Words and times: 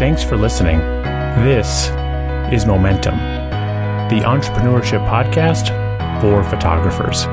Thanks 0.00 0.24
for 0.24 0.38
listening. 0.38 0.78
This 1.44 1.90
is 2.50 2.64
Momentum, 2.64 3.18
the 4.08 4.24
entrepreneurship 4.24 5.06
podcast 5.06 5.68
for 6.22 6.42
photographers. 6.48 7.26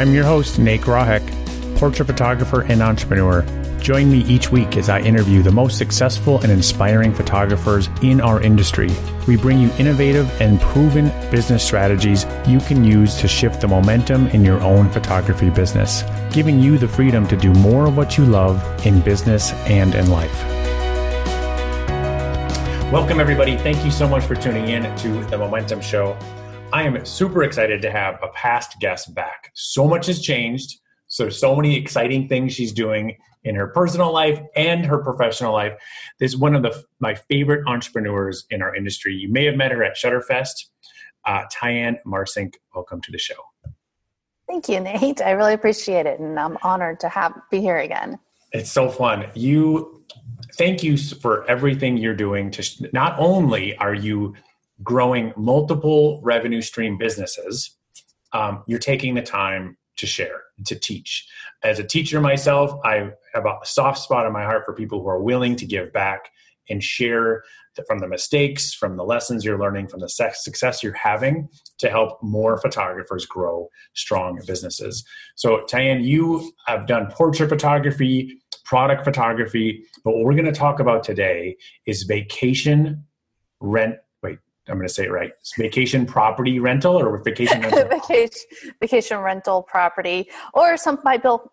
I'm 0.00 0.12
your 0.12 0.24
host, 0.24 0.58
Nate 0.58 0.80
Grahek, 0.80 1.22
portrait 1.78 2.06
photographer 2.06 2.62
and 2.62 2.82
entrepreneur. 2.82 3.42
Join 3.78 4.10
me 4.10 4.24
each 4.24 4.50
week 4.50 4.76
as 4.76 4.88
I 4.88 5.02
interview 5.02 5.40
the 5.40 5.52
most 5.52 5.78
successful 5.78 6.40
and 6.40 6.50
inspiring 6.50 7.14
photographers 7.14 7.88
in 8.02 8.20
our 8.20 8.42
industry. 8.42 8.90
We 9.28 9.36
bring 9.36 9.60
you 9.60 9.70
innovative 9.78 10.28
and 10.40 10.60
proven 10.60 11.10
business 11.30 11.64
strategies 11.64 12.26
you 12.44 12.58
can 12.58 12.82
use 12.82 13.14
to 13.20 13.28
shift 13.28 13.60
the 13.60 13.68
momentum 13.68 14.26
in 14.30 14.44
your 14.44 14.60
own 14.62 14.90
photography 14.90 15.50
business, 15.50 16.02
giving 16.32 16.58
you 16.58 16.76
the 16.76 16.88
freedom 16.88 17.24
to 17.28 17.36
do 17.36 17.52
more 17.52 17.86
of 17.86 17.96
what 17.96 18.18
you 18.18 18.24
love 18.24 18.60
in 18.84 19.00
business 19.00 19.52
and 19.68 19.94
in 19.94 20.10
life. 20.10 20.63
Welcome, 22.92 23.18
everybody. 23.18 23.56
Thank 23.56 23.84
you 23.84 23.90
so 23.90 24.06
much 24.06 24.24
for 24.24 24.34
tuning 24.34 24.68
in 24.68 24.82
to 24.98 25.24
the 25.24 25.38
Momentum 25.38 25.80
Show. 25.80 26.16
I 26.72 26.82
am 26.82 27.04
super 27.04 27.42
excited 27.42 27.82
to 27.82 27.90
have 27.90 28.18
a 28.22 28.28
past 28.28 28.78
guest 28.78 29.14
back. 29.14 29.50
So 29.54 29.88
much 29.88 30.06
has 30.06 30.20
changed. 30.20 30.80
So, 31.08 31.28
so 31.28 31.56
many 31.56 31.76
exciting 31.76 32.28
things 32.28 32.52
she's 32.52 32.72
doing 32.72 33.16
in 33.42 33.54
her 33.54 33.68
personal 33.68 34.12
life 34.12 34.40
and 34.54 34.84
her 34.86 34.98
professional 34.98 35.52
life. 35.52 35.72
This 36.20 36.32
is 36.32 36.38
one 36.38 36.54
of 36.54 36.62
the, 36.62 36.84
my 37.00 37.14
favorite 37.14 37.66
entrepreneurs 37.66 38.46
in 38.50 38.62
our 38.62 38.76
industry. 38.76 39.14
You 39.14 39.28
may 39.28 39.44
have 39.46 39.56
met 39.56 39.72
her 39.72 39.82
at 39.82 39.96
Shutterfest. 39.96 40.66
Uh, 41.26 41.44
Tyann 41.52 41.96
Marcink, 42.06 42.54
welcome 42.74 43.00
to 43.00 43.10
the 43.10 43.18
show. 43.18 43.34
Thank 44.46 44.68
you, 44.68 44.78
Nate. 44.78 45.22
I 45.22 45.30
really 45.30 45.54
appreciate 45.54 46.06
it, 46.06 46.20
and 46.20 46.38
I'm 46.38 46.58
honored 46.62 47.00
to 47.00 47.08
have 47.08 47.32
be 47.50 47.60
here 47.60 47.78
again. 47.78 48.18
It's 48.52 48.70
so 48.70 48.88
fun. 48.88 49.26
You, 49.34 50.03
thank 50.54 50.82
you 50.82 50.96
for 50.96 51.48
everything 51.48 51.96
you're 51.96 52.14
doing. 52.14 52.50
To 52.52 52.88
not 52.92 53.16
only 53.18 53.76
are 53.76 53.94
you 53.94 54.34
growing 54.82 55.32
multiple 55.36 56.20
revenue 56.22 56.62
stream 56.62 56.98
businesses, 56.98 57.76
um, 58.32 58.64
you're 58.66 58.78
taking 58.78 59.14
the 59.14 59.22
time 59.22 59.76
to 59.96 60.06
share, 60.06 60.42
to 60.66 60.74
teach. 60.74 61.26
As 61.62 61.78
a 61.78 61.84
teacher 61.84 62.20
myself, 62.20 62.80
I 62.84 63.10
have 63.32 63.46
a 63.46 63.58
soft 63.64 63.98
spot 63.98 64.26
in 64.26 64.32
my 64.32 64.42
heart 64.42 64.64
for 64.64 64.74
people 64.74 65.00
who 65.00 65.08
are 65.08 65.22
willing 65.22 65.54
to 65.56 65.66
give 65.66 65.92
back 65.92 66.30
and 66.68 66.82
share 66.82 67.44
from 67.86 67.98
the 67.98 68.08
mistakes, 68.08 68.72
from 68.72 68.96
the 68.96 69.04
lessons 69.04 69.44
you're 69.44 69.58
learning, 69.58 69.88
from 69.88 70.00
the 70.00 70.08
success 70.08 70.82
you're 70.82 70.92
having 70.92 71.48
to 71.78 71.90
help 71.90 72.22
more 72.22 72.56
photographers 72.58 73.26
grow 73.26 73.68
strong 73.94 74.40
businesses. 74.46 75.04
So, 75.34 75.64
Tyann, 75.70 76.04
you 76.04 76.52
have 76.66 76.86
done 76.86 77.10
portrait 77.10 77.48
photography, 77.48 78.40
product 78.64 79.04
photography, 79.04 79.84
but 80.04 80.12
what 80.12 80.24
we're 80.24 80.34
going 80.34 80.44
to 80.46 80.52
talk 80.52 80.80
about 80.80 81.04
today 81.04 81.56
is 81.86 82.04
vacation 82.04 83.04
rent 83.60 83.96
Wait, 84.22 84.38
I'm 84.68 84.78
going 84.78 84.88
to 84.88 84.92
say 84.92 85.04
it 85.04 85.10
right. 85.12 85.32
It's 85.38 85.54
vacation 85.58 86.06
property 86.06 86.58
rental 86.58 86.96
or 86.96 87.18
vacation 87.22 87.60
rental? 87.62 87.86
vacation, 87.88 88.30
vacation 88.80 89.18
rental 89.18 89.62
property, 89.62 90.30
or 90.54 90.78
some 90.78 90.98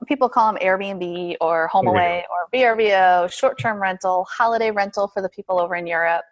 people 0.08 0.30
call 0.30 0.54
them 0.54 0.62
Airbnb 0.62 1.36
or 1.42 1.70
HomeAway 1.74 2.24
or 2.32 2.48
VRBO, 2.54 3.32
short 3.32 3.60
term 3.60 3.82
rental, 3.82 4.26
holiday 4.30 4.72
rental 4.72 5.10
for 5.10 5.22
the 5.22 5.30
people 5.30 5.60
over 5.60 5.76
in 5.76 5.86
Europe, 5.86 6.24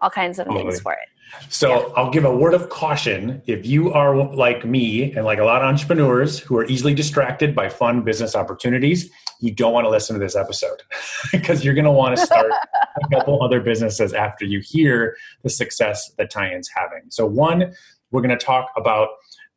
all 0.00 0.10
kinds 0.10 0.38
of 0.38 0.46
names 0.46 0.80
for 0.80 0.92
it. 0.92 1.08
So 1.48 1.68
yeah. 1.68 1.92
I'll 1.96 2.10
give 2.10 2.24
a 2.24 2.34
word 2.34 2.54
of 2.54 2.68
caution. 2.68 3.42
If 3.46 3.66
you 3.66 3.92
are 3.92 4.16
like 4.16 4.64
me 4.64 5.12
and 5.12 5.24
like 5.24 5.38
a 5.38 5.44
lot 5.44 5.62
of 5.62 5.68
entrepreneurs 5.68 6.38
who 6.38 6.56
are 6.56 6.64
easily 6.66 6.94
distracted 6.94 7.54
by 7.54 7.68
fun 7.68 8.02
business 8.02 8.34
opportunities, 8.34 9.10
you 9.40 9.52
don't 9.52 9.72
want 9.72 9.84
to 9.84 9.90
listen 9.90 10.14
to 10.14 10.20
this 10.20 10.36
episode 10.36 10.82
because 11.32 11.64
you're 11.64 11.74
going 11.74 11.84
to 11.84 11.90
want 11.90 12.16
to 12.16 12.24
start 12.24 12.50
a 12.50 13.08
couple 13.14 13.42
other 13.42 13.60
businesses 13.60 14.12
after 14.12 14.44
you 14.44 14.60
hear 14.60 15.16
the 15.42 15.50
success 15.50 16.10
that 16.18 16.32
Tyann's 16.32 16.70
having. 16.74 17.02
So 17.10 17.26
one, 17.26 17.74
we're 18.10 18.22
going 18.22 18.36
to 18.36 18.44
talk 18.44 18.70
about 18.76 19.08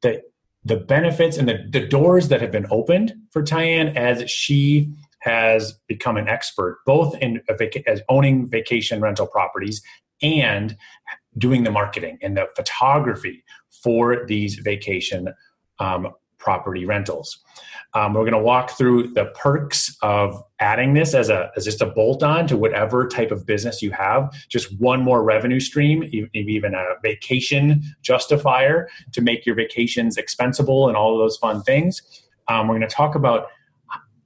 the 0.02 0.22
the 0.66 0.76
benefits 0.76 1.38
and 1.38 1.48
the, 1.48 1.66
the 1.70 1.88
doors 1.88 2.28
that 2.28 2.42
have 2.42 2.52
been 2.52 2.68
opened 2.70 3.14
for 3.32 3.42
Tyann 3.42 3.96
as 3.96 4.30
she 4.30 4.92
has 5.20 5.74
become 5.88 6.18
an 6.18 6.28
expert 6.28 6.80
both 6.86 7.16
in 7.18 7.42
vac- 7.58 7.88
as 7.88 8.02
owning 8.10 8.46
vacation 8.46 9.00
rental 9.00 9.26
properties 9.26 9.82
and 10.22 10.76
doing 11.38 11.64
the 11.64 11.72
marketing 11.72 12.18
and 12.22 12.36
the 12.38 12.48
photography 12.56 13.44
for 13.70 14.26
these 14.26 14.56
vacation 14.56 15.30
um, 15.80 16.10
property 16.38 16.86
rentals. 16.86 17.40
Um, 17.94 18.14
we're 18.14 18.22
going 18.22 18.34
to 18.34 18.40
walk 18.40 18.72
through 18.72 19.14
the 19.14 19.26
perks 19.36 19.96
of 20.02 20.42
adding 20.60 20.94
this 20.94 21.14
as 21.14 21.30
a 21.30 21.52
as 21.56 21.66
just 21.66 21.82
a 21.82 21.88
bolt 21.88 22.24
on 22.24 22.48
to 22.48 22.58
whatever 22.58 23.08
type 23.08 23.32
of 23.32 23.46
business 23.46 23.82
you 23.82 23.92
have. 23.92 24.32
Just 24.48 24.80
one 24.80 25.02
more 25.02 25.24
revenue 25.24 25.60
stream, 25.60 26.00
maybe 26.00 26.54
even 26.54 26.74
a 26.74 26.84
vacation 27.04 27.84
justifier 28.02 28.90
to 29.12 29.22
make 29.22 29.46
your 29.46 29.56
vacations 29.56 30.18
expensible 30.18 30.88
and 30.88 30.96
all 30.96 31.14
of 31.14 31.20
those 31.20 31.38
fun 31.38 31.62
things. 31.64 32.02
Um, 32.48 32.68
we're 32.68 32.78
going 32.78 32.88
to 32.88 32.96
talk 32.96 33.16
about 33.16 33.48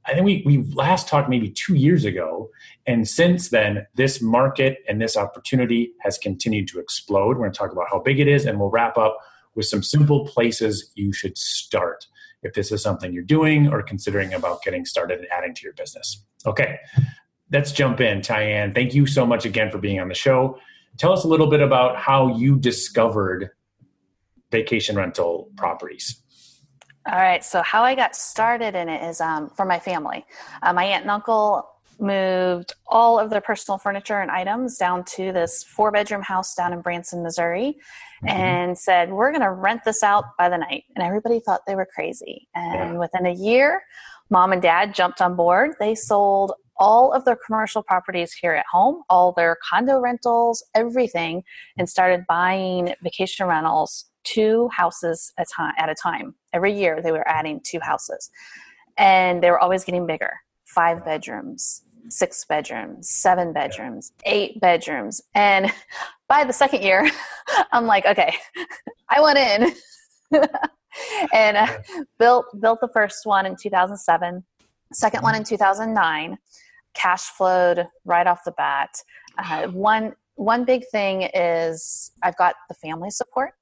I 0.06 0.14
think 0.14 0.26
we, 0.26 0.44
we 0.46 0.64
last 0.74 1.08
talked 1.08 1.30
maybe 1.30 1.50
two 1.50 1.76
years 1.76 2.04
ago. 2.06 2.50
And 2.86 3.08
since 3.08 3.50
then, 3.50 3.88
this 3.96 4.22
market 4.22 4.80
and 4.88 5.02
this 5.02 5.16
opportunity 5.16 5.94
has 6.02 6.18
continued 6.18 6.68
to 6.70 6.80
explode. 6.80 7.38
We're 7.38 7.46
going 7.46 7.54
to 7.54 7.58
talk 7.58 7.72
about 7.72 7.88
how 7.90 8.00
big 8.00 8.20
it 8.20 8.28
is, 8.28 8.46
and 8.46 8.60
we'll 8.60 8.70
wrap 8.70 8.98
up 8.98 9.18
with 9.56 9.66
some 9.66 9.84
simple 9.84 10.26
places 10.26 10.92
you 10.96 11.14
should 11.14 11.38
start 11.38 12.08
if 12.42 12.54
this 12.54 12.72
is 12.72 12.82
something 12.82 13.14
you're 13.14 13.24
doing 13.24 13.72
or 13.72 13.82
considering 13.82 14.34
about 14.34 14.62
getting 14.64 14.86
started 14.86 15.20
and 15.20 15.28
adding 15.32 15.54
to 15.56 15.64
your 15.64 15.74
business. 15.74 16.26
Okay, 16.46 16.78
let's 17.52 17.72
jump 17.72 18.02
in. 18.02 18.20
Tyann, 18.20 18.76
thank 18.76 18.94
you 18.94 19.06
so 19.06 19.26
much 19.26 19.46
again 19.46 19.72
for 19.72 19.78
being 19.78 20.00
on 20.00 20.10
the 20.10 20.16
show. 20.16 20.60
Tell 20.98 21.14
us 21.14 21.24
a 21.24 21.28
little 21.28 21.48
bit 21.48 21.62
about 21.62 21.96
how 21.96 22.36
you 22.36 22.58
discovered 22.58 23.50
vacation 24.52 24.96
rental 24.96 25.50
properties. 25.56 26.22
All 27.06 27.20
right. 27.20 27.44
So 27.44 27.62
how 27.64 27.84
I 27.84 27.96
got 27.96 28.16
started 28.16 28.76
in 28.76 28.88
it 28.88 29.04
is 29.04 29.20
um, 29.20 29.50
for 29.50 29.66
my 29.66 29.80
family. 29.80 30.26
Uh, 30.62 30.72
my 30.72 30.86
aunt 30.86 31.04
and 31.04 31.12
uncle 31.12 31.70
moved 32.00 32.74
all 32.88 33.20
of 33.20 33.30
their 33.30 33.42
personal 33.42 33.78
furniture 33.78 34.20
and 34.20 34.32
items 34.32 34.78
down 34.78 35.04
to 35.04 35.32
this 35.32 35.64
four 35.64 35.92
bedroom 35.92 36.22
house 36.22 36.56
down 36.56 36.74
in 36.74 36.82
Branson, 36.82 37.22
Missouri, 37.22 37.78
mm-hmm. 38.24 38.28
and 38.30 38.78
said, 38.78 39.12
We're 39.12 39.32
going 39.32 39.42
to 39.42 39.52
rent 39.52 39.82
this 39.84 40.02
out 40.02 40.26
by 40.38 40.48
the 40.48 40.58
night. 40.58 40.86
And 40.96 41.06
everybody 41.06 41.40
thought 41.40 41.62
they 41.68 41.76
were 41.76 41.88
crazy. 41.94 42.48
And 42.56 42.94
yeah. 42.94 43.00
within 43.00 43.26
a 43.26 43.34
year, 43.34 43.84
mom 44.30 44.54
and 44.54 44.62
dad 44.62 44.96
jumped 44.96 45.22
on 45.22 45.36
board. 45.36 45.72
They 45.80 45.96
sold 45.96 46.54
all 46.78 47.12
of 47.12 47.26
their 47.26 47.38
commercial 47.46 47.84
properties 47.84 48.34
here 48.34 48.54
at 48.54 48.66
home, 48.72 49.04
all 49.10 49.34
their 49.34 49.58
condo 49.70 50.00
rentals, 50.00 50.64
everything, 50.74 51.44
and 51.78 51.88
started 51.88 52.26
buying 52.28 52.94
vacation 53.04 53.46
rentals 53.46 54.06
two 54.24 54.70
houses 54.70 55.34
at 55.38 55.48
a 55.90 55.96
time. 55.96 56.36
Every 56.54 56.74
year 56.74 57.02
they 57.02 57.12
were 57.12 57.28
adding 57.28 57.60
two 57.64 57.80
houses. 57.82 58.30
And 58.98 59.42
they 59.42 59.50
were 59.50 59.60
always 59.60 59.84
getting 59.84 60.06
bigger. 60.06 60.34
Five 60.66 61.04
bedrooms, 61.04 61.84
six 62.10 62.46
bedrooms, 62.46 63.10
seven 63.10 63.54
bedrooms, 63.54 64.12
eight 64.26 64.60
bedrooms. 64.60 65.22
And 65.36 65.72
by 66.28 66.44
the 66.44 66.54
second 66.54 66.84
year, 66.84 67.10
I'm 67.72 67.86
like, 67.86 68.06
okay, 68.06 68.36
I 69.10 69.22
went 69.22 69.38
in. 69.38 69.74
and 71.34 71.58
uh, 71.58 71.68
built 72.20 72.46
built 72.60 72.80
the 72.82 72.88
first 72.88 73.26
one 73.26 73.46
in 73.46 73.56
2007, 73.56 74.44
second 74.94 75.22
one 75.22 75.36
in 75.36 75.44
2009. 75.44 76.38
Cash 76.94 77.24
flowed 77.24 77.88
right 78.06 78.28
off 78.28 78.42
the 78.46 78.52
bat. 78.52 78.96
Uh, 79.38 79.68
one 79.68 80.14
one 80.36 80.66
big 80.66 80.84
thing 80.92 81.30
is 81.34 82.12
I've 82.24 82.38
got 82.38 82.56
the 82.68 82.76
family 82.76 83.10
support. 83.10 83.54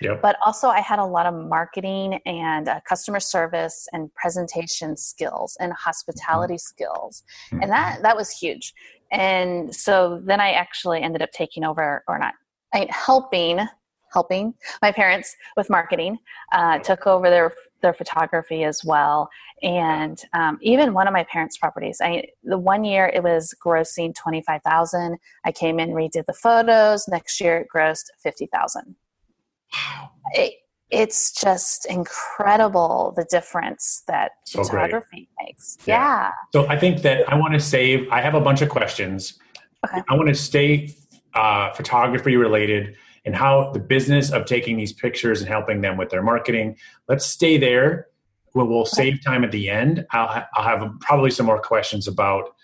Yep. 0.00 0.22
But 0.22 0.36
also, 0.44 0.68
I 0.68 0.80
had 0.80 0.98
a 0.98 1.04
lot 1.04 1.26
of 1.26 1.34
marketing 1.34 2.20
and 2.26 2.68
uh, 2.68 2.80
customer 2.88 3.20
service 3.20 3.88
and 3.92 4.12
presentation 4.14 4.96
skills 4.96 5.56
and 5.60 5.72
hospitality 5.72 6.54
mm-hmm. 6.54 6.58
skills, 6.58 7.22
mm-hmm. 7.50 7.62
and 7.62 7.70
that 7.70 8.02
that 8.02 8.16
was 8.16 8.30
huge. 8.30 8.74
And 9.12 9.74
so 9.74 10.20
then 10.24 10.40
I 10.40 10.52
actually 10.52 11.02
ended 11.02 11.22
up 11.22 11.30
taking 11.30 11.64
over, 11.64 12.02
or 12.08 12.18
not, 12.18 12.34
I, 12.74 12.88
helping 12.90 13.60
helping 14.12 14.54
my 14.82 14.92
parents 14.92 15.36
with 15.56 15.68
marketing. 15.68 16.18
Uh, 16.52 16.78
took 16.78 17.06
over 17.06 17.28
their 17.30 17.52
their 17.82 17.92
photography 17.92 18.64
as 18.64 18.82
well, 18.84 19.28
and 19.62 20.22
um, 20.32 20.58
even 20.62 20.94
one 20.94 21.06
of 21.06 21.12
my 21.12 21.24
parents' 21.24 21.58
properties. 21.58 22.00
I 22.02 22.24
the 22.42 22.58
one 22.58 22.84
year 22.84 23.06
it 23.12 23.22
was 23.22 23.54
grossing 23.64 24.14
twenty 24.14 24.42
five 24.42 24.62
thousand. 24.62 25.18
I 25.44 25.52
came 25.52 25.78
in, 25.78 25.90
redid 25.90 26.26
the 26.26 26.32
photos. 26.32 27.06
Next 27.08 27.40
year 27.40 27.58
it 27.58 27.68
grossed 27.74 28.06
fifty 28.22 28.46
thousand. 28.46 28.96
It, 30.32 30.54
it's 30.90 31.32
just 31.32 31.86
incredible 31.86 33.12
the 33.16 33.24
difference 33.24 34.02
that 34.06 34.32
so 34.44 34.62
photography 34.62 35.28
great. 35.36 35.48
makes. 35.48 35.78
Yeah. 35.86 35.96
yeah. 35.96 36.32
So 36.52 36.66
I 36.68 36.78
think 36.78 37.02
that 37.02 37.28
I 37.30 37.36
want 37.36 37.54
to 37.54 37.60
save, 37.60 38.08
I 38.10 38.20
have 38.20 38.34
a 38.34 38.40
bunch 38.40 38.62
of 38.62 38.68
questions. 38.68 39.38
Okay. 39.84 40.02
I 40.08 40.14
want 40.14 40.28
to 40.28 40.34
stay 40.34 40.94
uh, 41.34 41.72
photography 41.72 42.36
related 42.36 42.96
and 43.24 43.34
how 43.34 43.72
the 43.72 43.80
business 43.80 44.30
of 44.30 44.46
taking 44.46 44.76
these 44.76 44.92
pictures 44.92 45.40
and 45.40 45.48
helping 45.48 45.80
them 45.80 45.96
with 45.96 46.10
their 46.10 46.22
marketing. 46.22 46.76
Let's 47.08 47.26
stay 47.26 47.58
there. 47.58 48.06
We'll, 48.54 48.66
we'll 48.66 48.86
save 48.86 49.22
time 49.22 49.44
at 49.44 49.50
the 49.50 49.68
end. 49.68 50.06
I'll, 50.12 50.28
ha- 50.28 50.48
I'll 50.54 50.64
have 50.64 51.00
probably 51.00 51.30
some 51.30 51.46
more 51.46 51.60
questions 51.60 52.08
about 52.08 52.55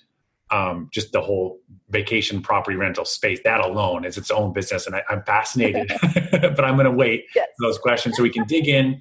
um, 0.53 0.89
just 0.93 1.13
the 1.13 1.21
whole 1.21 1.59
vacation 1.89 2.43
property 2.43 2.77
rental 2.77 3.05
space. 3.05 3.41
That 3.43 3.61
alone 3.61 4.05
is 4.05 4.17
its 4.17 4.31
own 4.31 4.53
business, 4.53 4.87
and 4.87 4.95
I, 4.95 5.03
am 5.11 5.23
fascinated. 5.25 5.91
but 6.31 6.65
I'm 6.65 6.75
going 6.75 6.85
to 6.85 6.91
wait 6.91 7.25
yes. 7.35 7.49
for 7.59 7.67
those 7.67 7.79
questions 7.79 8.17
so 8.17 8.23
we 8.23 8.31
can 8.31 8.45
dig 8.45 8.69
in 8.69 9.01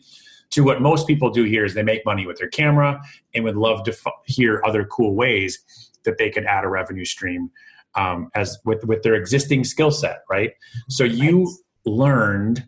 to 0.51 0.63
what 0.63 0.81
most 0.81 1.07
people 1.07 1.29
do 1.29 1.43
here 1.43 1.65
is 1.65 1.73
they 1.73 1.83
make 1.83 2.05
money 2.05 2.25
with 2.25 2.37
their 2.37 2.49
camera 2.49 3.01
and 3.33 3.43
would 3.43 3.55
love 3.55 3.83
to 3.83 3.91
f- 3.91 4.13
hear 4.25 4.61
other 4.65 4.85
cool 4.85 5.15
ways 5.15 5.59
that 6.03 6.17
they 6.17 6.29
could 6.29 6.45
add 6.45 6.63
a 6.63 6.67
revenue 6.67 7.05
stream 7.05 7.49
um, 7.95 8.29
as 8.35 8.57
with 8.65 8.83
with 8.85 9.03
their 9.03 9.15
existing 9.15 9.63
skill 9.63 9.91
set, 9.91 10.23
right? 10.29 10.51
So 10.89 11.03
you 11.03 11.45
right. 11.45 11.55
learned 11.85 12.67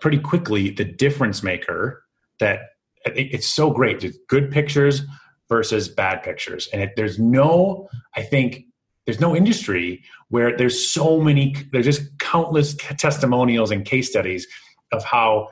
pretty 0.00 0.18
quickly 0.18 0.70
the 0.70 0.84
difference 0.84 1.42
maker 1.42 2.04
that 2.38 2.60
it, 3.06 3.28
it's 3.32 3.48
so 3.48 3.70
great. 3.70 4.00
Just 4.00 4.18
good 4.28 4.50
pictures 4.50 5.02
versus 5.48 5.88
bad 5.88 6.22
pictures, 6.22 6.68
and 6.72 6.82
it, 6.82 6.92
there's 6.96 7.18
no, 7.18 7.88
I 8.16 8.22
think. 8.22 8.66
There's 9.04 9.18
no 9.18 9.34
industry 9.34 10.04
where 10.28 10.56
there's 10.56 10.88
so 10.88 11.20
many, 11.20 11.56
there's 11.72 11.86
just 11.86 12.16
countless 12.20 12.76
testimonials 12.76 13.72
and 13.72 13.84
case 13.84 14.08
studies 14.08 14.46
of 14.92 15.02
how 15.02 15.48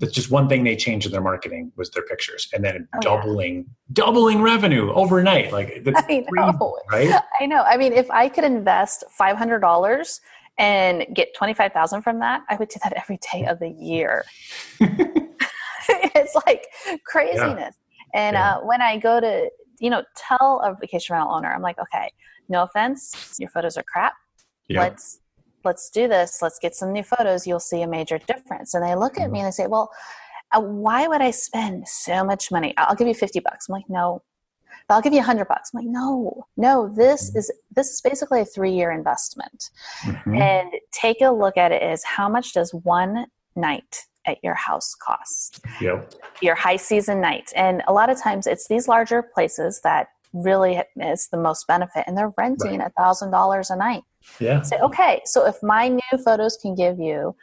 that's 0.00 0.12
just 0.12 0.30
one 0.30 0.48
thing 0.48 0.64
they 0.64 0.74
changed 0.74 1.06
in 1.06 1.12
their 1.12 1.20
marketing 1.20 1.70
was 1.76 1.90
their 1.90 2.02
pictures 2.02 2.48
and 2.52 2.64
then 2.64 2.88
oh, 2.94 3.00
doubling 3.00 3.56
yeah. 3.56 3.92
doubling 3.92 4.42
revenue 4.42 4.90
overnight 4.92 5.52
like 5.52 5.84
that's 5.84 6.02
I 6.08 6.24
know. 6.34 6.78
Crazy, 6.88 7.12
right 7.12 7.22
i 7.40 7.46
know 7.46 7.62
i 7.62 7.76
mean 7.76 7.92
if 7.92 8.10
i 8.10 8.28
could 8.28 8.44
invest 8.44 9.04
$500 9.18 10.20
and 10.58 11.06
get 11.14 11.34
25000 11.34 12.02
from 12.02 12.18
that 12.20 12.42
i 12.48 12.56
would 12.56 12.68
do 12.68 12.80
that 12.82 12.94
every 12.96 13.18
day 13.32 13.44
of 13.46 13.58
the 13.58 13.68
year 13.68 14.24
it's 14.80 16.34
like 16.46 16.66
craziness 17.06 17.58
yeah. 17.58 17.70
And 18.14 18.34
yeah. 18.34 18.54
Uh, 18.54 18.60
when 18.60 18.80
i 18.82 18.98
go 18.98 19.20
to 19.20 19.50
you 19.78 19.90
know 19.90 20.02
tell 20.16 20.60
a 20.64 20.76
vacation 20.80 21.14
rental 21.14 21.32
owner 21.32 21.52
i'm 21.52 21.62
like 21.62 21.78
okay 21.78 22.10
no 22.50 22.64
offense 22.64 23.36
your 23.38 23.48
photos 23.48 23.78
are 23.78 23.84
crap. 23.84 24.12
Yeah. 24.68 24.80
let's 24.80 25.20
let's 25.64 25.90
do 25.90 26.08
this. 26.08 26.40
Let's 26.42 26.58
get 26.58 26.74
some 26.74 26.92
new 26.92 27.02
photos. 27.02 27.46
You'll 27.46 27.60
see 27.60 27.82
a 27.82 27.86
major 27.86 28.18
difference. 28.18 28.74
And 28.74 28.84
they 28.84 28.94
look 28.94 29.18
at 29.18 29.30
me 29.30 29.40
and 29.40 29.46
they 29.46 29.52
say 29.52 29.66
well 29.66 29.90
uh, 30.52 30.60
why 30.60 31.06
would 31.06 31.22
i 31.22 31.30
spend 31.30 31.86
so 31.86 32.24
much 32.24 32.50
money? 32.50 32.74
I'll 32.76 32.96
give 32.96 33.08
you 33.08 33.14
50 33.14 33.40
bucks. 33.40 33.68
I'm 33.68 33.74
like 33.74 33.88
no. 33.88 34.22
But 34.88 34.96
i'll 34.96 35.02
give 35.02 35.12
you 35.12 35.20
a 35.20 35.22
100 35.22 35.46
bucks. 35.46 35.70
I'm 35.72 35.78
like 35.80 35.88
no 35.88 36.44
no 36.56 36.92
this 36.94 37.30
mm-hmm. 37.30 37.38
is 37.38 37.52
this 37.74 37.88
is 37.90 38.00
basically 38.00 38.40
a 38.40 38.44
three 38.44 38.72
year 38.72 38.90
investment. 38.90 39.70
Mm-hmm. 40.04 40.34
and 40.34 40.72
take 40.92 41.20
a 41.20 41.30
look 41.30 41.56
at 41.56 41.72
it 41.72 41.82
is 41.82 42.04
how 42.04 42.28
much 42.28 42.52
does 42.52 42.72
one 42.74 43.26
night 43.56 44.06
at 44.26 44.38
your 44.42 44.54
house 44.54 44.94
cost 44.94 45.60
yep. 45.80 46.12
your 46.42 46.54
high 46.54 46.76
season 46.76 47.20
night 47.20 47.50
and 47.56 47.82
a 47.88 47.92
lot 47.92 48.10
of 48.10 48.20
times 48.20 48.46
it's 48.46 48.68
these 48.68 48.86
larger 48.86 49.22
places 49.22 49.80
that 49.82 50.08
really 50.32 50.80
is 50.96 51.28
the 51.28 51.36
most 51.36 51.66
benefit 51.66 52.04
and 52.06 52.16
they're 52.16 52.32
renting 52.36 52.80
a 52.80 52.90
thousand 52.90 53.30
dollars 53.30 53.70
a 53.70 53.76
night 53.76 54.02
yeah 54.38 54.62
say 54.62 54.78
okay 54.80 55.20
so 55.24 55.46
if 55.46 55.60
my 55.62 55.88
new 55.88 56.18
photos 56.24 56.56
can 56.56 56.74
give 56.74 56.98
you 56.98 57.34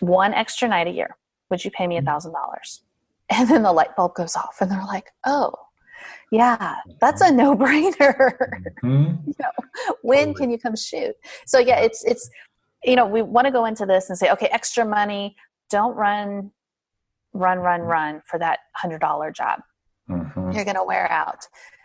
one 0.00 0.32
extra 0.32 0.68
night 0.68 0.86
a 0.86 0.90
year 0.90 1.16
would 1.50 1.64
you 1.64 1.70
pay 1.70 1.86
me 1.86 1.96
a 1.96 1.98
mm-hmm. 1.98 2.06
thousand 2.06 2.32
dollars 2.32 2.82
and 3.30 3.48
then 3.48 3.62
the 3.62 3.72
light 3.72 3.94
bulb 3.96 4.14
goes 4.14 4.36
off 4.36 4.56
and 4.60 4.70
they're 4.70 4.86
like 4.86 5.10
oh 5.26 5.52
yeah 6.30 6.76
that's 7.00 7.20
a 7.20 7.30
no-brainer 7.30 8.36
mm-hmm. 8.82 9.14
you 9.26 9.34
know, 9.38 9.50
when 10.02 10.28
totally. 10.28 10.34
can 10.34 10.50
you 10.50 10.58
come 10.58 10.76
shoot 10.76 11.14
so 11.46 11.58
yeah 11.58 11.78
it's 11.78 12.04
it's 12.04 12.30
you 12.84 12.96
know 12.96 13.06
we 13.06 13.22
want 13.22 13.46
to 13.46 13.50
go 13.50 13.64
into 13.64 13.86
this 13.86 14.08
and 14.08 14.18
say 14.18 14.30
okay 14.30 14.48
extra 14.52 14.84
money 14.84 15.36
don't 15.70 15.94
run 15.94 16.50
run 17.32 17.58
run 17.58 17.80
mm-hmm. 17.80 17.88
run 17.88 18.22
for 18.26 18.38
that 18.38 18.60
hundred 18.74 19.00
dollar 19.00 19.30
job 19.30 19.60
mm-hmm. 20.08 20.52
you're 20.52 20.64
going 20.64 20.76
to 20.76 20.84
wear 20.84 21.10
out 21.10 21.40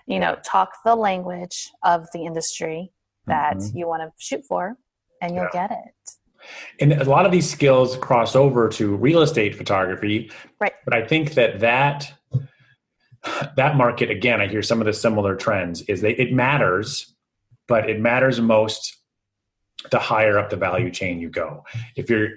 you 0.07 0.19
know 0.19 0.35
talk 0.45 0.71
the 0.85 0.95
language 0.95 1.69
of 1.83 2.07
the 2.13 2.25
industry 2.25 2.91
that 3.27 3.57
mm-hmm. 3.57 3.77
you 3.77 3.87
want 3.87 4.01
to 4.01 4.11
shoot 4.17 4.43
for 4.45 4.77
and 5.21 5.35
you'll 5.35 5.47
yeah. 5.53 5.67
get 5.67 5.71
it 5.71 6.11
and 6.79 6.93
a 6.93 7.09
lot 7.09 7.25
of 7.25 7.31
these 7.31 7.49
skills 7.49 7.97
cross 7.97 8.35
over 8.35 8.69
to 8.69 8.95
real 8.95 9.21
estate 9.21 9.55
photography 9.55 10.31
right 10.59 10.73
but 10.85 10.93
i 10.93 11.05
think 11.05 11.33
that 11.33 11.59
that 11.59 12.13
that 13.55 13.75
market 13.75 14.09
again 14.09 14.39
i 14.39 14.47
hear 14.47 14.61
some 14.61 14.79
of 14.79 14.85
the 14.85 14.93
similar 14.93 15.35
trends 15.35 15.81
is 15.83 16.01
that 16.01 16.21
it 16.21 16.31
matters 16.31 17.13
but 17.67 17.89
it 17.89 17.99
matters 17.99 18.39
most 18.39 18.97
the 19.91 19.99
higher 19.99 20.37
up 20.37 20.49
the 20.49 20.55
value 20.55 20.91
chain 20.91 21.19
you 21.19 21.29
go 21.29 21.63
if 21.95 22.09
you're 22.09 22.29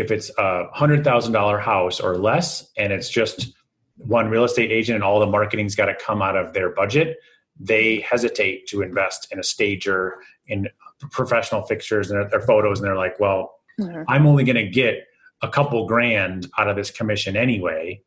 if 0.00 0.10
it's 0.10 0.30
a 0.38 0.64
hundred 0.72 1.04
thousand 1.04 1.32
dollar 1.32 1.58
house 1.58 2.00
or 2.00 2.16
less 2.16 2.68
and 2.76 2.92
it's 2.92 3.08
just 3.08 3.52
one 3.96 4.28
real 4.28 4.44
estate 4.44 4.72
agent 4.72 4.96
and 4.96 5.04
all 5.04 5.20
the 5.20 5.26
marketing's 5.26 5.74
got 5.74 5.86
to 5.86 5.94
come 5.94 6.22
out 6.22 6.36
of 6.36 6.54
their 6.54 6.70
budget, 6.70 7.18
they 7.58 8.00
hesitate 8.00 8.66
to 8.68 8.80
invest 8.80 9.28
in 9.30 9.38
a 9.38 9.42
stager, 9.42 10.16
in 10.46 10.68
professional 11.10 11.62
fixtures 11.62 12.10
and 12.10 12.30
their, 12.30 12.40
photos, 12.40 12.78
and 12.78 12.86
they're 12.86 12.96
like, 12.96 13.20
well, 13.20 13.54
mm-hmm. 13.78 14.02
I'm 14.08 14.26
only 14.26 14.44
going 14.44 14.56
to 14.56 14.68
get 14.68 15.06
a 15.42 15.48
couple 15.48 15.86
grand 15.86 16.48
out 16.58 16.68
of 16.68 16.76
this 16.76 16.90
commission 16.90 17.36
anyway. 17.36 18.02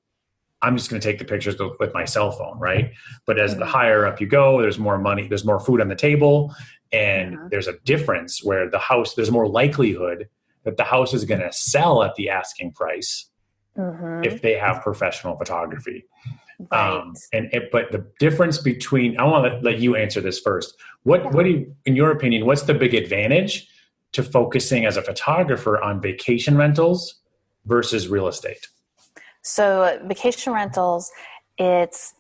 I'm 0.64 0.78
just 0.78 0.90
going 0.90 1.02
to 1.02 1.08
take 1.08 1.20
the 1.20 1.26
pictures 1.26 1.56
with 1.80 1.94
my 1.94 2.06
cell 2.06 2.32
phone, 2.32 2.58
right? 2.58 2.92
But 3.28 3.40
as 3.40 3.52
mm-hmm. 3.52 3.60
the 3.60 3.66
higher 3.68 4.08
up 4.08 4.20
you 4.20 4.28
go, 4.28 4.62
there's 4.62 4.80
more 4.80 4.98
money, 4.98 5.28
there's 5.28 5.46
more 5.46 5.60
food 5.60 5.80
on 5.80 5.90
the 5.90 5.96
table, 5.96 6.56
and 6.92 7.36
mm-hmm. 7.36 7.48
there's 7.52 7.68
a 7.68 7.78
difference 7.86 8.44
where 8.44 8.68
the 8.68 8.80
house, 8.80 9.14
there's 9.14 9.32
more 9.32 9.48
likelihood 9.48 10.28
that 10.64 10.78
the 10.78 10.84
house 10.84 11.14
is 11.14 11.26
going 11.26 11.42
to 11.42 11.52
sell 11.52 12.04
at 12.04 12.16
the 12.16 12.30
asking 12.30 12.72
price 12.72 13.30
mm-hmm. 13.78 14.24
if 14.24 14.42
they 14.42 14.54
have 14.54 14.82
professional 14.82 15.38
photography. 15.38 16.06
Right. 16.72 16.98
Um, 16.98 17.14
and 17.34 17.50
it, 17.54 17.72
but 17.72 17.92
the 17.92 18.06
difference 18.20 18.58
between 18.58 19.20
I 19.20 19.24
want 19.24 19.46
to 19.46 19.54
let, 19.54 19.64
let 19.64 19.80
you 19.80 19.96
answer 19.96 20.22
this 20.22 20.40
first. 20.40 20.76
What 21.04 21.24
yeah. 21.24 21.30
what 21.32 21.44
do 21.44 21.50
you, 21.50 21.76
in 21.86 21.96
your 21.96 22.12
opinion, 22.12 22.46
what's 22.46 22.64
the 22.64 22.74
big 22.74 22.94
advantage 22.94 23.68
to 24.14 24.24
focusing 24.24 24.86
as 24.86 24.96
a 24.96 25.02
photographer 25.02 25.82
on 25.82 26.02
vacation 26.02 26.56
rentals 26.56 27.16
versus 27.66 28.08
real 28.08 28.28
estate? 28.28 28.68
So 29.42 30.00
vacation 30.06 30.54
rentals, 30.54 31.12
it's 31.58 32.14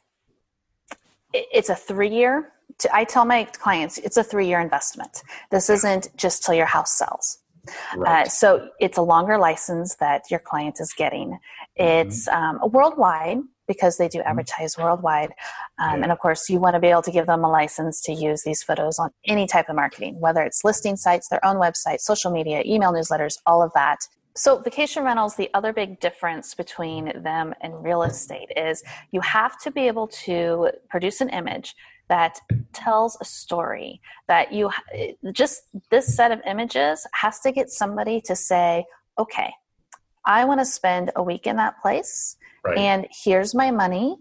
it's 1.33 1.69
a 1.69 1.75
three 1.75 2.09
year. 2.09 2.51
I 2.91 3.05
tell 3.05 3.23
my 3.23 3.45
clients 3.45 3.97
it's 3.99 4.17
a 4.17 4.23
three 4.23 4.47
year 4.47 4.59
investment. 4.59 5.21
This 5.51 5.69
isn't 5.69 6.15
just 6.17 6.43
till 6.43 6.55
your 6.55 6.65
house 6.65 6.97
sells. 6.97 7.39
Right. 7.95 8.25
Uh, 8.25 8.29
so 8.29 8.69
it's 8.79 8.97
a 8.97 9.01
longer 9.01 9.37
license 9.37 9.95
that 9.95 10.23
your 10.29 10.39
client 10.39 10.79
is 10.79 10.93
getting. 10.93 11.39
It's 11.75 12.27
mm-hmm. 12.27 12.63
um, 12.63 12.71
worldwide 12.71 13.39
because 13.67 13.97
they 13.97 14.07
do 14.07 14.19
mm-hmm. 14.19 14.27
advertise 14.27 14.73
mm-hmm. 14.73 14.83
worldwide. 14.83 15.31
Um, 15.79 15.97
yeah. 15.97 16.03
And 16.03 16.11
of 16.11 16.19
course, 16.19 16.49
you 16.49 16.59
want 16.59 16.75
to 16.75 16.79
be 16.79 16.87
able 16.87 17.01
to 17.03 17.11
give 17.11 17.25
them 17.25 17.43
a 17.43 17.49
license 17.49 18.01
to 18.01 18.13
use 18.13 18.43
these 18.43 18.63
photos 18.63 18.99
on 18.99 19.11
any 19.25 19.47
type 19.47 19.69
of 19.69 19.75
marketing, 19.75 20.19
whether 20.19 20.41
it's 20.41 20.63
listing 20.63 20.95
sites, 20.95 21.29
their 21.29 21.43
own 21.45 21.57
website, 21.57 21.99
social 21.99 22.31
media, 22.31 22.63
email 22.65 22.91
newsletters, 22.91 23.37
all 23.45 23.61
of 23.61 23.71
that. 23.73 23.99
So, 24.35 24.57
vacation 24.57 25.03
rentals, 25.03 25.35
the 25.35 25.49
other 25.53 25.71
big 25.73 25.99
difference 25.99 26.55
between 26.55 27.21
them 27.21 27.53
and 27.61 27.83
real 27.83 28.01
estate 28.01 28.51
is 28.57 28.83
you 29.11 29.21
have 29.21 29.59
to 29.61 29.69
be 29.69 29.87
able 29.87 30.07
to 30.07 30.71
produce 30.89 31.21
an 31.21 31.29
image 31.29 31.75
that 32.09 32.39
tells 32.73 33.17
a 33.21 33.25
story 33.25 34.01
that 34.27 34.51
you 34.51 34.69
just 35.31 35.63
this 35.89 36.15
set 36.15 36.31
of 36.31 36.39
images 36.45 37.05
has 37.13 37.39
to 37.39 37.51
get 37.51 37.69
somebody 37.69 38.19
to 38.21 38.35
say 38.35 38.85
okay 39.17 39.51
i 40.25 40.43
want 40.43 40.59
to 40.59 40.65
spend 40.65 41.11
a 41.15 41.23
week 41.23 41.47
in 41.47 41.55
that 41.55 41.79
place 41.81 42.37
right. 42.63 42.77
and 42.77 43.07
here's 43.23 43.55
my 43.55 43.71
money 43.71 44.17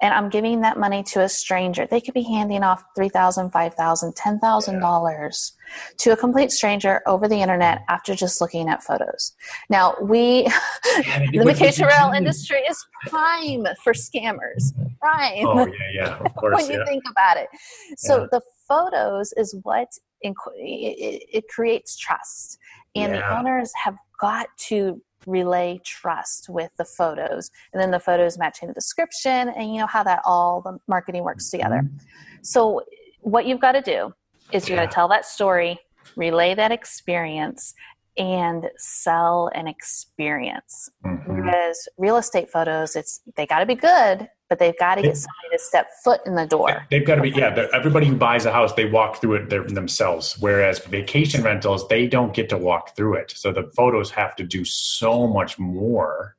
and 0.00 0.12
I'm 0.12 0.28
giving 0.28 0.60
that 0.62 0.78
money 0.78 1.02
to 1.04 1.22
a 1.22 1.28
stranger. 1.28 1.86
They 1.86 2.00
could 2.00 2.14
be 2.14 2.22
handing 2.22 2.62
off 2.62 2.84
$3,000, 2.98 3.50
$5,000, 3.52 4.14
$10,000 4.14 5.52
to 5.98 6.10
a 6.10 6.16
complete 6.16 6.50
stranger 6.50 7.00
over 7.06 7.28
the 7.28 7.36
internet 7.36 7.82
after 7.88 8.14
just 8.14 8.40
looking 8.40 8.68
at 8.68 8.82
photos. 8.82 9.32
Now, 9.70 9.94
we, 10.02 10.42
yeah, 11.06 11.26
the 11.32 11.44
vacation 11.44 11.86
rental 11.86 12.12
industry 12.12 12.58
is 12.68 12.84
prime 13.06 13.66
for 13.82 13.92
scammers. 13.92 14.72
Prime. 15.00 15.46
Oh, 15.46 15.66
yeah, 15.66 15.72
yeah, 15.94 16.18
of 16.18 16.34
course. 16.36 16.62
when 16.62 16.70
you 16.70 16.84
think 16.86 17.04
about 17.10 17.36
it. 17.36 17.48
So 17.96 18.22
yeah. 18.22 18.26
the 18.32 18.40
photos 18.68 19.32
is 19.36 19.56
what 19.62 19.88
it, 20.22 21.22
it 21.32 21.48
creates 21.48 21.96
trust. 21.96 22.58
And 22.96 23.14
the 23.14 23.36
owners 23.36 23.72
have 23.82 23.96
got 24.20 24.46
to 24.68 25.00
relay 25.26 25.80
trust 25.84 26.48
with 26.48 26.70
the 26.76 26.84
photos 26.84 27.50
and 27.72 27.80
then 27.80 27.90
the 27.90 28.00
photos 28.00 28.38
matching 28.38 28.68
the 28.68 28.74
description 28.74 29.48
and 29.50 29.72
you 29.72 29.80
know 29.80 29.86
how 29.86 30.02
that 30.02 30.20
all 30.24 30.60
the 30.60 30.78
marketing 30.86 31.22
works 31.22 31.50
together 31.50 31.82
mm-hmm. 31.84 31.96
so 32.42 32.82
what 33.20 33.46
you've 33.46 33.60
got 33.60 33.72
to 33.72 33.82
do 33.82 34.12
is 34.52 34.68
you 34.68 34.74
yeah. 34.74 34.82
got 34.82 34.90
to 34.90 34.94
tell 34.94 35.08
that 35.08 35.24
story 35.24 35.78
relay 36.16 36.54
that 36.54 36.70
experience 36.72 37.74
and 38.16 38.70
sell 38.76 39.50
an 39.54 39.66
experience 39.66 40.90
mm-hmm. 41.04 41.32
whereas 41.32 41.88
real 41.98 42.16
estate 42.16 42.50
photos 42.50 42.94
it's 42.96 43.20
they 43.36 43.46
got 43.46 43.58
to 43.58 43.66
be 43.66 43.74
good 43.74 44.28
but 44.54 44.60
they've 44.60 44.78
got 44.78 44.94
to 44.94 45.02
get 45.02 45.16
somebody 45.16 45.48
to 45.50 45.58
step 45.58 45.90
foot 46.04 46.20
in 46.26 46.36
the 46.36 46.46
door. 46.46 46.86
They've 46.88 47.04
got 47.04 47.16
to 47.16 47.22
be, 47.22 47.30
yeah. 47.30 47.66
Everybody 47.72 48.06
who 48.06 48.14
buys 48.14 48.46
a 48.46 48.52
house, 48.52 48.72
they 48.74 48.88
walk 48.88 49.20
through 49.20 49.48
it 49.50 49.74
themselves. 49.74 50.36
Whereas 50.38 50.78
vacation 50.78 51.42
rentals, 51.42 51.88
they 51.88 52.06
don't 52.06 52.32
get 52.32 52.48
to 52.50 52.56
walk 52.56 52.94
through 52.94 53.14
it. 53.14 53.32
So 53.34 53.50
the 53.50 53.64
photos 53.74 54.12
have 54.12 54.36
to 54.36 54.44
do 54.44 54.64
so 54.64 55.26
much 55.26 55.58
more. 55.58 56.36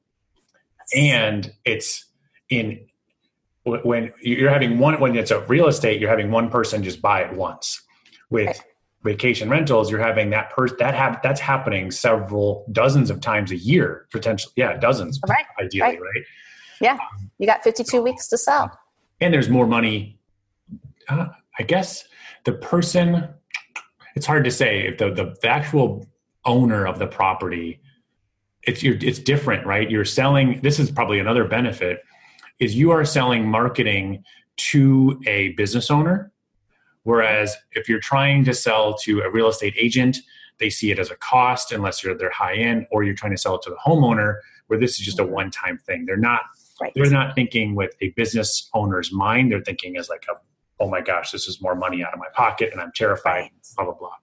And 0.96 1.52
it's 1.66 2.06
in 2.50 2.86
when 3.66 4.14
you're 4.22 4.52
having 4.52 4.80
one 4.80 4.98
when 5.02 5.18
it's 5.18 5.32
a 5.32 5.40
real 5.48 5.68
estate 5.68 6.00
you're 6.00 6.10
having 6.10 6.30
one 6.30 6.52
person 6.52 6.84
just 6.84 7.02
buy 7.02 7.22
it 7.22 7.34
once 7.34 7.82
with 8.30 8.46
right. 8.46 8.62
vacation 9.04 9.50
rentals 9.50 9.90
you're 9.90 10.00
having 10.00 10.30
that 10.30 10.52
person 10.52 10.78
that 10.78 10.94
have 10.94 11.20
that's 11.24 11.40
happening 11.40 11.90
several 11.90 12.64
dozens 12.72 13.10
of 13.10 13.20
times 13.22 13.50
a 13.50 13.58
year 13.58 14.06
potentially 14.12 14.54
yeah 14.56 14.78
dozens 14.78 15.20
right 15.28 15.46
ideally 15.60 15.82
right, 15.82 16.00
right? 16.00 16.24
Yeah 16.82 16.98
you 17.38 17.48
got 17.48 17.64
52 17.64 18.02
weeks 18.02 18.28
to 18.28 18.38
sell. 18.38 18.72
and 19.22 19.34
there's 19.34 19.50
more 19.50 19.68
money. 19.68 20.20
Uh, 21.08 21.28
i 21.60 21.64
guess 21.64 22.06
the 22.46 22.54
person 22.54 23.28
it's 24.16 24.26
hard 24.26 24.44
to 24.46 24.52
say 24.52 24.88
if 24.88 24.98
the, 24.98 25.12
the, 25.12 25.36
the 25.42 25.48
actual 25.48 26.06
owner 26.46 26.88
of 26.88 27.00
the 27.00 27.08
property 27.08 27.80
it's 28.64 28.84
it's 28.84 29.20
different 29.20 29.66
right? 29.66 29.90
You're 29.90 30.06
selling 30.06 30.60
this 30.62 30.80
is 30.80 30.92
probably 30.92 31.20
another 31.20 31.46
benefit 31.46 32.02
is 32.60 32.76
you 32.76 32.92
are 32.92 33.06
selling 33.06 33.48
marketing 33.48 34.24
to 34.58 35.22
a 35.28 35.50
business 35.50 35.92
owner. 35.92 36.32
Whereas 37.04 37.56
if 37.74 37.88
you're 37.88 38.00
trying 38.00 38.46
to 38.46 38.54
sell 38.54 38.96
to 39.00 39.22
a 39.22 39.30
real 39.30 39.48
estate 39.50 39.76
agent 39.78 40.18
they 40.58 40.70
see 40.70 40.90
it 40.90 41.00
as 41.00 41.12
a 41.12 41.16
cost 41.18 41.72
unless 41.72 42.04
you're 42.04 42.18
they're 42.18 42.30
high 42.32 42.56
end 42.56 42.88
or 42.92 43.04
you're 43.04 43.14
trying 43.14 43.34
to 43.34 43.38
sell 43.38 43.56
it 43.56 43.62
to 43.64 43.70
the 43.70 43.76
homeowner 43.86 44.38
where 44.68 44.80
this 44.80 45.00
is 45.00 45.06
just 45.06 45.20
a 45.20 45.24
one 45.24 45.52
time 45.52 45.78
thing. 45.78 46.06
They're 46.06 46.18
not 46.18 46.42
right. 46.82 46.92
they're 46.96 47.10
not 47.10 47.36
thinking 47.36 47.76
with 47.76 47.94
a 48.02 48.10
business 48.10 48.70
owner's 48.74 49.12
mind 49.12 49.52
they're 49.52 49.64
thinking 49.64 49.98
as 49.98 50.10
like 50.10 50.26
a 50.30 50.34
oh 50.80 50.90
my 50.90 51.02
gosh 51.02 51.32
this 51.32 51.48
is 51.48 51.62
more 51.62 51.76
money 51.76 52.04
out 52.04 52.14
of 52.14 52.20
my 52.20 52.28
pocket 52.34 52.70
and 52.72 52.82
i'm 52.82 52.92
terrified 52.96 53.42
right. 53.42 53.52
blah 53.76 53.86
blah 53.86 53.94
blah 53.94 54.16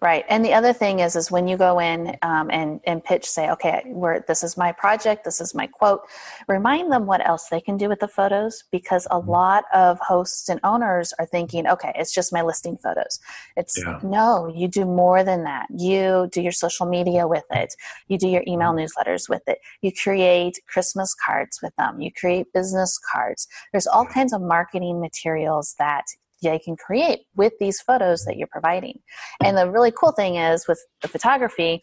Right. 0.00 0.24
And 0.28 0.44
the 0.44 0.52
other 0.52 0.72
thing 0.72 1.00
is, 1.00 1.16
is 1.16 1.30
when 1.30 1.46
you 1.46 1.56
go 1.56 1.78
in 1.78 2.16
um, 2.22 2.50
and, 2.50 2.80
and 2.84 3.04
pitch, 3.04 3.28
say, 3.28 3.50
okay, 3.50 3.82
we're, 3.86 4.20
this 4.20 4.42
is 4.42 4.56
my 4.56 4.72
project, 4.72 5.24
this 5.24 5.40
is 5.40 5.54
my 5.54 5.66
quote, 5.66 6.02
remind 6.48 6.92
them 6.92 7.06
what 7.06 7.26
else 7.26 7.48
they 7.48 7.60
can 7.60 7.76
do 7.76 7.88
with 7.88 8.00
the 8.00 8.08
photos 8.08 8.64
because 8.70 9.06
a 9.06 9.14
mm-hmm. 9.14 9.30
lot 9.30 9.64
of 9.72 9.98
hosts 10.00 10.48
and 10.48 10.60
owners 10.64 11.12
are 11.18 11.26
thinking, 11.26 11.66
okay, 11.66 11.92
it's 11.94 12.12
just 12.12 12.32
my 12.32 12.42
listing 12.42 12.76
photos. 12.78 13.20
It's 13.56 13.78
yeah. 13.78 14.00
no, 14.02 14.52
you 14.54 14.68
do 14.68 14.84
more 14.84 15.22
than 15.22 15.44
that. 15.44 15.66
You 15.70 16.28
do 16.32 16.40
your 16.42 16.52
social 16.52 16.86
media 16.86 17.28
with 17.28 17.44
it. 17.50 17.74
You 18.08 18.18
do 18.18 18.28
your 18.28 18.42
email 18.46 18.72
mm-hmm. 18.72 18.86
newsletters 18.86 19.28
with 19.28 19.42
it. 19.46 19.58
You 19.82 19.92
create 19.92 20.58
Christmas 20.66 21.14
cards 21.14 21.60
with 21.62 21.74
them. 21.76 22.00
You 22.00 22.10
create 22.12 22.52
business 22.52 22.98
cards. 23.12 23.46
There's 23.72 23.86
all 23.86 24.06
kinds 24.06 24.32
of 24.32 24.40
marketing 24.40 25.00
materials 25.00 25.74
that 25.78 26.04
they 26.42 26.58
can 26.58 26.76
create 26.76 27.20
with 27.36 27.52
these 27.60 27.80
photos 27.80 28.24
that 28.24 28.36
you're 28.36 28.48
providing. 28.48 29.00
And 29.42 29.56
the 29.56 29.70
really 29.70 29.92
cool 29.92 30.12
thing 30.12 30.36
is 30.36 30.66
with 30.66 30.80
the 31.02 31.08
photography, 31.08 31.82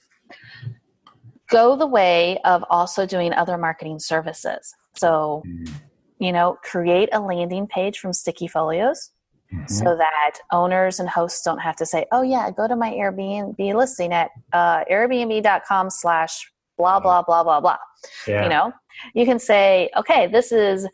go 1.50 1.76
the 1.76 1.88
way 1.88 2.40
of 2.46 2.64
also 2.70 3.06
doing 3.06 3.34
other 3.34 3.58
marketing 3.58 4.00
services. 4.00 4.74
So, 4.96 5.44
mm-hmm. 5.48 5.74
you 6.20 6.32
know, 6.32 6.58
create 6.64 7.10
a 7.12 7.20
landing 7.20 7.68
page 7.68 8.00
from 8.00 8.14
Sticky 8.14 8.48
Folios. 8.48 9.12
Mm-hmm. 9.54 9.74
So 9.74 9.96
that 9.96 10.40
owners 10.52 11.00
and 11.00 11.08
hosts 11.08 11.42
don't 11.42 11.60
have 11.60 11.78
to 11.78 11.86
say, 11.86 12.06
"Oh 12.12 12.22
yeah, 12.22 12.52
go 12.52 12.68
to 12.68 12.76
my 12.76 12.92
Airbnb 12.92 13.76
listing 13.76 14.12
at 14.12 14.30
uh, 14.52 14.84
Airbnb.com 14.92 15.90
slash 15.90 16.52
blah 16.78 17.00
blah 17.00 17.22
blah 17.22 17.46
blah 17.46 17.62
blah." 17.62 17.78
Yeah. 18.28 18.44
You 18.44 18.50
know, 18.50 18.74
you 19.14 19.26
can 19.26 19.40
say, 19.40 19.90
"Okay, 19.96 20.28
this 20.28 20.52
is 20.52 20.86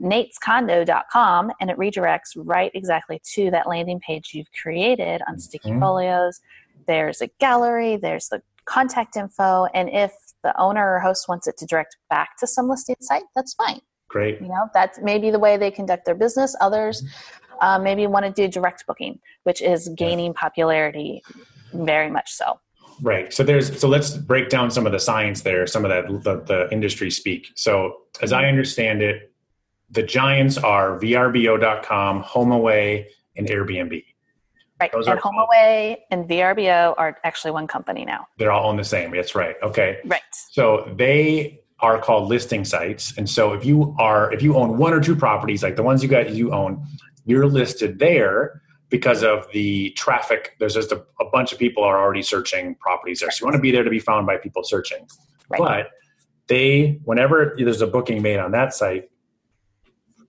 natescondo.com 0.00 1.50
and 1.60 1.70
it 1.70 1.76
redirects 1.76 2.30
right 2.36 2.70
exactly 2.74 3.20
to 3.34 3.50
that 3.50 3.68
landing 3.68 4.00
page 4.00 4.30
you've 4.32 4.50
created 4.60 5.22
on 5.28 5.38
Sticky 5.38 5.70
mm-hmm. 5.70 5.80
Folios. 5.80 6.40
There's 6.86 7.20
a 7.20 7.28
gallery, 7.38 7.96
there's 7.96 8.28
the 8.28 8.42
contact 8.64 9.16
info, 9.16 9.66
and 9.74 9.88
if 9.90 10.12
the 10.42 10.58
owner 10.58 10.94
or 10.94 11.00
host 11.00 11.28
wants 11.28 11.46
it 11.46 11.56
to 11.58 11.66
direct 11.66 11.96
back 12.08 12.38
to 12.38 12.46
some 12.46 12.68
listing 12.68 12.96
site, 13.00 13.24
that's 13.34 13.54
fine. 13.54 13.80
Great. 14.08 14.40
You 14.40 14.48
know, 14.48 14.68
that's 14.74 14.98
maybe 15.02 15.30
the 15.30 15.38
way 15.38 15.56
they 15.56 15.70
conduct 15.70 16.04
their 16.04 16.14
business. 16.14 16.56
Others 16.60 17.04
uh, 17.60 17.78
maybe 17.78 18.06
want 18.06 18.24
to 18.24 18.32
do 18.32 18.48
direct 18.48 18.86
booking, 18.86 19.20
which 19.44 19.62
is 19.62 19.88
gaining 19.96 20.34
popularity 20.34 21.22
very 21.72 22.10
much 22.10 22.32
so. 22.32 22.58
Right. 23.02 23.32
So 23.32 23.42
there's 23.42 23.78
so 23.78 23.88
let's 23.88 24.16
break 24.16 24.48
down 24.48 24.70
some 24.70 24.84
of 24.84 24.92
the 24.92 25.00
science 25.00 25.42
there, 25.42 25.66
some 25.66 25.84
of 25.84 25.90
that 25.90 26.22
the, 26.24 26.40
the 26.40 26.72
industry 26.72 27.10
speak. 27.10 27.48
So 27.54 27.98
as 28.20 28.32
I 28.32 28.44
understand 28.44 29.00
it, 29.00 29.29
the 29.90 30.02
giants 30.02 30.56
are 30.56 30.98
VRBO.com, 30.98 32.22
HomeAway, 32.22 33.06
and 33.36 33.46
Airbnb. 33.46 34.04
Right. 34.80 34.92
Those 34.92 35.08
and 35.08 35.20
HomeAway 35.20 35.98
and 36.10 36.26
VRBO 36.26 36.94
are 36.96 37.18
actually 37.24 37.50
one 37.50 37.66
company 37.66 38.04
now. 38.04 38.26
They're 38.38 38.52
all 38.52 38.68
on 38.68 38.76
the 38.76 38.84
same. 38.84 39.10
That's 39.10 39.34
right. 39.34 39.56
Okay. 39.62 39.98
Right. 40.06 40.22
So 40.32 40.90
they 40.96 41.60
are 41.80 41.98
called 41.98 42.28
listing 42.28 42.64
sites. 42.64 43.16
And 43.18 43.28
so 43.28 43.52
if 43.52 43.64
you 43.64 43.94
are 43.98 44.32
if 44.32 44.42
you 44.42 44.56
own 44.56 44.78
one 44.78 44.94
or 44.94 45.00
two 45.00 45.14
properties, 45.14 45.62
like 45.62 45.76
the 45.76 45.82
ones 45.82 46.02
you 46.02 46.08
got 46.08 46.30
you 46.30 46.52
own, 46.52 46.82
you're 47.26 47.46
listed 47.46 47.98
there 47.98 48.62
because 48.88 49.22
of 49.22 49.46
the 49.52 49.90
traffic. 49.90 50.56
There's 50.58 50.74
just 50.74 50.92
a, 50.92 51.04
a 51.20 51.26
bunch 51.30 51.52
of 51.52 51.58
people 51.58 51.84
are 51.84 52.00
already 52.00 52.22
searching 52.22 52.74
properties 52.76 53.20
there. 53.20 53.30
So 53.30 53.42
you 53.42 53.46
want 53.46 53.56
to 53.56 53.62
be 53.62 53.70
there 53.70 53.84
to 53.84 53.90
be 53.90 54.00
found 54.00 54.26
by 54.26 54.38
people 54.38 54.64
searching. 54.64 55.06
Right. 55.48 55.58
But 55.58 55.90
they, 56.48 57.00
whenever 57.04 57.54
there's 57.56 57.82
a 57.82 57.86
booking 57.86 58.22
made 58.22 58.38
on 58.38 58.50
that 58.52 58.74
site, 58.74 59.09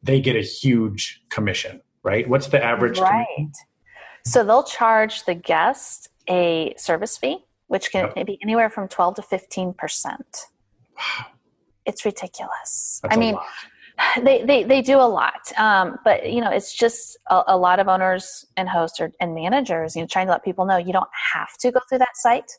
they 0.04 0.20
get 0.20 0.36
a 0.36 0.42
huge 0.42 1.24
commission, 1.30 1.82
right? 2.04 2.28
What's 2.28 2.48
the 2.48 2.64
average? 2.64 3.00
Right. 3.00 3.26
Commission? 3.36 3.54
So 4.26 4.44
they'll 4.44 4.64
charge 4.64 5.26
the 5.26 5.36
guest 5.36 6.10
a 6.30 6.74
service 6.78 7.18
fee, 7.18 7.46
which 7.68 7.92
can 7.92 8.12
yep. 8.16 8.26
be 8.26 8.40
anywhere 8.42 8.70
from 8.70 8.88
12 8.88 9.16
to 9.16 9.22
15%. 9.22 9.76
Wow. 10.98 11.26
It's 11.86 12.06
ridiculous. 12.06 13.00
That's 13.02 13.16
I 13.16 13.20
mean, 13.20 13.36
they, 14.24 14.44
they, 14.44 14.64
they 14.64 14.82
do 14.82 14.98
a 14.98 15.08
lot. 15.08 15.52
Um, 15.58 15.98
but, 16.04 16.32
you 16.32 16.42
know, 16.42 16.52
it's 16.52 16.74
just 16.74 17.18
a, 17.30 17.44
a, 17.48 17.58
lot 17.58 17.80
of 17.80 17.88
owners 17.88 18.46
and 18.56 18.70
hosts 18.70 19.00
or, 19.00 19.12
and 19.20 19.34
managers, 19.34 19.96
you 19.96 20.02
know, 20.02 20.08
trying 20.08 20.28
to 20.28 20.32
let 20.32 20.44
people 20.44 20.66
know 20.66 20.78
you 20.78 20.94
don't 20.94 21.10
have 21.34 21.58
to 21.60 21.72
go 21.72 21.80
through 21.90 22.00
that 22.00 22.16
site. 22.16 22.52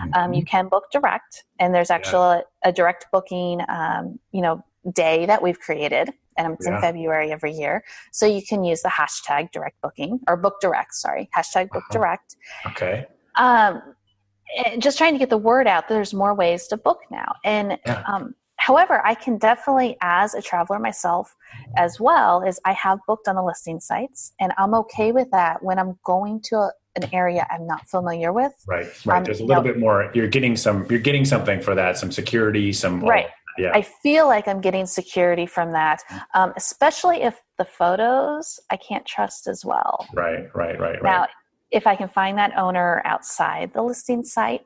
Mm-hmm. 0.00 0.14
Um, 0.14 0.34
you 0.34 0.42
mm-hmm. 0.42 0.48
can 0.48 0.68
book 0.68 0.84
direct, 0.92 1.44
and 1.58 1.74
there's 1.74 1.90
actually 1.90 2.36
yeah. 2.36 2.42
a, 2.66 2.68
a, 2.68 2.72
direct 2.72 3.06
booking, 3.12 3.62
um, 3.68 4.18
you 4.30 4.42
know, 4.42 4.62
day 4.92 5.26
that 5.26 5.42
we've 5.42 5.58
created 5.58 6.12
and 6.36 6.54
it's 6.54 6.66
yeah. 6.66 6.76
in 6.76 6.80
February 6.80 7.32
every 7.32 7.52
year. 7.52 7.84
So 8.12 8.26
you 8.26 8.42
can 8.42 8.64
use 8.64 8.82
the 8.82 8.88
hashtag 8.88 9.50
direct 9.52 9.80
booking 9.80 10.20
or 10.28 10.36
book 10.36 10.60
direct, 10.60 10.94
sorry, 10.94 11.28
hashtag 11.36 11.70
book 11.70 11.84
uh-huh. 11.84 11.92
direct. 11.92 12.36
Okay. 12.66 13.06
Um, 13.36 13.82
just 14.78 14.98
trying 14.98 15.12
to 15.12 15.18
get 15.18 15.30
the 15.30 15.38
word 15.38 15.66
out. 15.66 15.88
There's 15.88 16.14
more 16.14 16.34
ways 16.34 16.66
to 16.68 16.76
book 16.76 17.00
now. 17.10 17.34
And 17.44 17.78
yeah. 17.84 18.02
um, 18.06 18.34
however, 18.56 19.04
I 19.04 19.14
can 19.14 19.38
definitely, 19.38 19.96
as 20.02 20.34
a 20.34 20.42
traveler 20.42 20.78
myself 20.78 21.34
as 21.76 21.98
well, 21.98 22.42
is 22.42 22.60
I 22.64 22.72
have 22.72 23.00
booked 23.06 23.28
on 23.28 23.34
the 23.34 23.42
listing 23.42 23.80
sites 23.80 24.32
and 24.38 24.52
I'm 24.56 24.74
okay 24.74 25.12
with 25.12 25.30
that 25.32 25.62
when 25.62 25.78
I'm 25.78 25.98
going 26.04 26.40
to 26.42 26.56
a, 26.56 26.72
an 26.94 27.10
area 27.12 27.46
I'm 27.50 27.66
not 27.66 27.86
familiar 27.88 28.32
with. 28.32 28.52
Right, 28.66 28.86
right. 29.04 29.18
Um, 29.18 29.24
There's 29.24 29.40
a 29.40 29.44
little 29.44 29.62
know, 29.62 29.72
bit 29.72 29.78
more. 29.78 30.10
You're 30.14 30.28
getting 30.28 30.56
some. 30.56 30.86
You're 30.88 30.98
getting 30.98 31.26
something 31.26 31.60
for 31.60 31.74
that. 31.74 31.98
Some 31.98 32.10
security. 32.10 32.72
Some 32.72 33.00
right 33.00 33.26
yeah. 33.58 33.70
I 33.72 33.82
feel 33.82 34.26
like 34.26 34.48
I'm 34.48 34.60
getting 34.60 34.86
security 34.86 35.46
from 35.46 35.72
that, 35.72 36.02
um, 36.34 36.52
especially 36.56 37.22
if 37.22 37.40
the 37.58 37.64
photos 37.64 38.60
I 38.70 38.76
can't 38.76 39.06
trust 39.06 39.46
as 39.46 39.64
well. 39.64 40.06
Right, 40.14 40.48
right, 40.54 40.78
right, 40.78 41.00
right. 41.00 41.02
Now, 41.02 41.26
if 41.70 41.86
I 41.86 41.96
can 41.96 42.08
find 42.08 42.38
that 42.38 42.56
owner 42.56 43.02
outside 43.04 43.72
the 43.72 43.82
listing 43.82 44.24
site, 44.24 44.62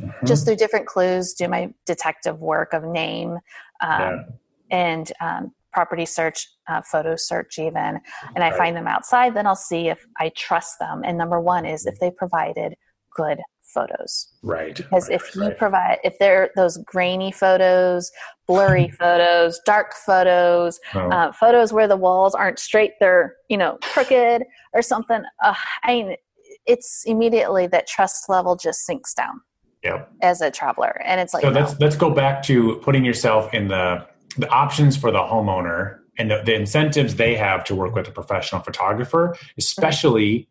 mm-hmm. 0.00 0.26
just 0.26 0.46
through 0.46 0.56
different 0.56 0.86
clues, 0.86 1.34
do 1.34 1.48
my 1.48 1.72
detective 1.86 2.40
work 2.40 2.72
of 2.72 2.84
name 2.84 3.38
um, 3.80 4.00
yeah. 4.00 4.22
and 4.70 5.12
um, 5.20 5.52
property 5.72 6.04
search, 6.04 6.48
uh, 6.68 6.82
photo 6.82 7.14
search, 7.16 7.58
even, 7.58 8.00
and 8.34 8.44
I 8.44 8.50
right. 8.50 8.56
find 8.56 8.76
them 8.76 8.88
outside, 8.88 9.34
then 9.34 9.46
I'll 9.46 9.54
see 9.54 9.88
if 9.88 10.04
I 10.18 10.30
trust 10.30 10.78
them. 10.80 11.02
And 11.04 11.16
number 11.16 11.40
one 11.40 11.64
is 11.64 11.86
if 11.86 11.98
they 12.00 12.10
provided 12.10 12.74
good 13.14 13.38
photos. 13.72 14.28
Right. 14.42 14.76
Because 14.76 15.08
right, 15.08 15.20
if 15.20 15.34
you 15.34 15.42
right. 15.42 15.58
provide, 15.58 15.98
if 16.04 16.18
they're 16.18 16.50
those 16.56 16.78
grainy 16.78 17.32
photos, 17.32 18.10
blurry 18.46 18.88
photos, 18.98 19.60
dark 19.64 19.94
photos, 19.94 20.78
oh. 20.94 21.08
uh, 21.10 21.32
photos 21.32 21.72
where 21.72 21.88
the 21.88 21.96
walls 21.96 22.34
aren't 22.34 22.58
straight, 22.58 22.92
they're, 23.00 23.36
you 23.48 23.56
know, 23.56 23.78
crooked 23.82 24.44
or 24.72 24.82
something, 24.82 25.22
uh, 25.42 25.54
I 25.82 25.94
mean, 25.94 26.16
it's 26.66 27.04
immediately 27.06 27.66
that 27.68 27.86
trust 27.86 28.28
level 28.28 28.56
just 28.56 28.84
sinks 28.84 29.14
down. 29.14 29.40
Yep. 29.82 30.12
As 30.20 30.42
a 30.42 30.50
traveler. 30.50 31.00
And 31.04 31.20
it's 31.22 31.32
like, 31.32 31.42
so 31.42 31.48
let's, 31.48 31.78
let's 31.80 31.96
go 31.96 32.10
back 32.10 32.42
to 32.44 32.76
putting 32.82 33.02
yourself 33.02 33.54
in 33.54 33.68
the, 33.68 34.06
the 34.36 34.46
options 34.50 34.94
for 34.94 35.10
the 35.10 35.18
homeowner 35.18 36.00
and 36.18 36.30
the, 36.30 36.42
the 36.44 36.54
incentives 36.54 37.14
they 37.14 37.34
have 37.34 37.64
to 37.64 37.74
work 37.74 37.94
with 37.94 38.06
a 38.06 38.10
professional 38.10 38.60
photographer, 38.60 39.34
especially 39.56 40.48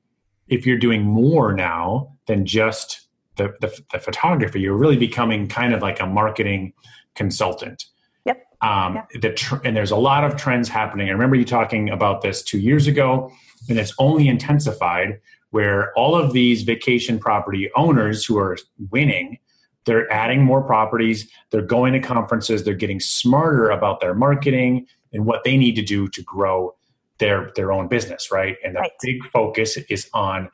if 0.48 0.66
you're 0.66 0.80
doing 0.80 1.04
more 1.04 1.54
now 1.54 2.16
than 2.26 2.46
just 2.46 3.08
the, 3.39 3.55
the, 3.62 3.81
the 3.91 4.00
photography, 4.00 4.62
you're 4.62 4.77
really 4.77 4.98
becoming 4.98 5.48
kind 5.48 5.74
of 5.74 5.81
like 5.81 6.00
a 6.00 6.05
marketing 6.05 6.74
consultant. 7.15 7.86
Yep. 8.25 8.46
Um, 8.62 8.96
yeah. 8.96 9.19
the 9.22 9.34
tr- 9.34 9.55
and 9.63 9.75
there's 9.75 9.91
a 9.91 9.96
lot 9.98 10.24
of 10.24 10.36
trends 10.36 10.69
happening. 10.69 11.08
I 11.10 11.12
remember 11.12 11.36
you 11.36 11.46
talking 11.46 11.89
about 11.89 12.22
this 12.22 12.43
two 12.43 12.60
years 12.60 12.86
ago, 12.88 13.31
and 13.69 13.79
it's 13.79 13.93
only 13.98 14.27
intensified 14.27 15.19
where 15.51 15.91
all 15.93 16.15
of 16.15 16.34
these 16.34 16.62
vacation 16.63 17.17
property 17.17 17.72
owners 17.75 18.24
who 18.25 18.38
are 18.38 18.58
winning 18.91 19.39
they're 19.86 20.12
adding 20.13 20.43
more 20.43 20.62
properties 20.62 21.27
they're 21.50 21.63
going 21.77 21.93
to 21.93 22.00
conferences 22.00 22.63
they're 22.63 22.75
getting 22.75 23.00
smarter 23.00 23.69
about 23.72 24.00
their 24.01 24.13
marketing 24.13 24.86
and 25.13 25.25
what 25.25 25.43
they 25.43 25.58
need 25.58 25.75
to 25.75 25.81
do 25.81 26.08
to 26.08 26.22
grow 26.22 26.75
their 27.19 27.51
their 27.55 27.72
own 27.72 27.88
business, 27.88 28.31
right? 28.31 28.55
And 28.63 28.75
the 28.75 28.79
Right. 28.81 28.91
big 29.01 29.24
focus 29.31 29.77
is 29.89 30.10
on 30.13 30.50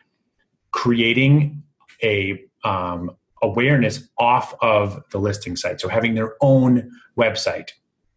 creating 0.72 1.64
a 2.04 2.44
um, 2.66 3.12
awareness 3.42 4.08
off 4.18 4.54
of 4.62 5.02
the 5.12 5.20
listing 5.20 5.56
site. 5.56 5.80
So 5.80 5.88
having 5.88 6.16
their 6.16 6.36
own 6.42 6.92
website. 7.18 7.70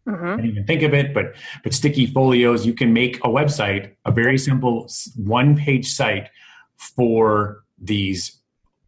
hmm 0.07 0.25
I 0.25 0.35
didn't 0.37 0.51
even 0.51 0.65
think 0.65 0.81
of 0.83 0.93
it, 0.93 1.13
but 1.13 1.35
but 1.63 1.73
sticky 1.73 2.07
folios, 2.07 2.65
you 2.65 2.73
can 2.73 2.91
make 2.93 3.17
a 3.17 3.29
website, 3.29 3.93
a 4.05 4.11
very 4.11 4.37
simple 4.37 4.89
one 5.15 5.55
page 5.55 5.87
site 5.87 6.29
for 6.77 7.63
these 7.79 8.41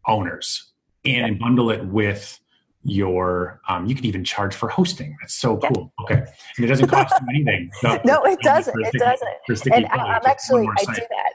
owners 0.06 0.72
and 1.04 1.38
bundle 1.38 1.70
it 1.70 1.84
with 1.86 2.38
your 2.84 3.60
um, 3.68 3.86
you 3.86 3.94
can 3.94 4.04
even 4.06 4.24
charge 4.24 4.54
for 4.56 4.68
hosting 4.68 5.16
that's 5.20 5.34
so 5.34 5.58
Yeah. 5.62 5.68
cool 5.68 5.92
okay 6.02 6.24
and 6.56 6.64
it 6.64 6.66
doesn't 6.68 6.88
cost 6.88 7.14
you 7.20 7.26
anything 7.30 7.70
No, 8.04 8.24
it 8.24 8.40
doesn't. 8.42 8.72
For 8.72 8.80
It 8.80 8.92
doesn't. 8.98 9.72
and 9.72 9.86
I, 9.86 9.96
I'm 9.96 10.26
actually 10.26 10.66
I 10.66 10.84
do 10.84 11.02
that. 11.10 11.31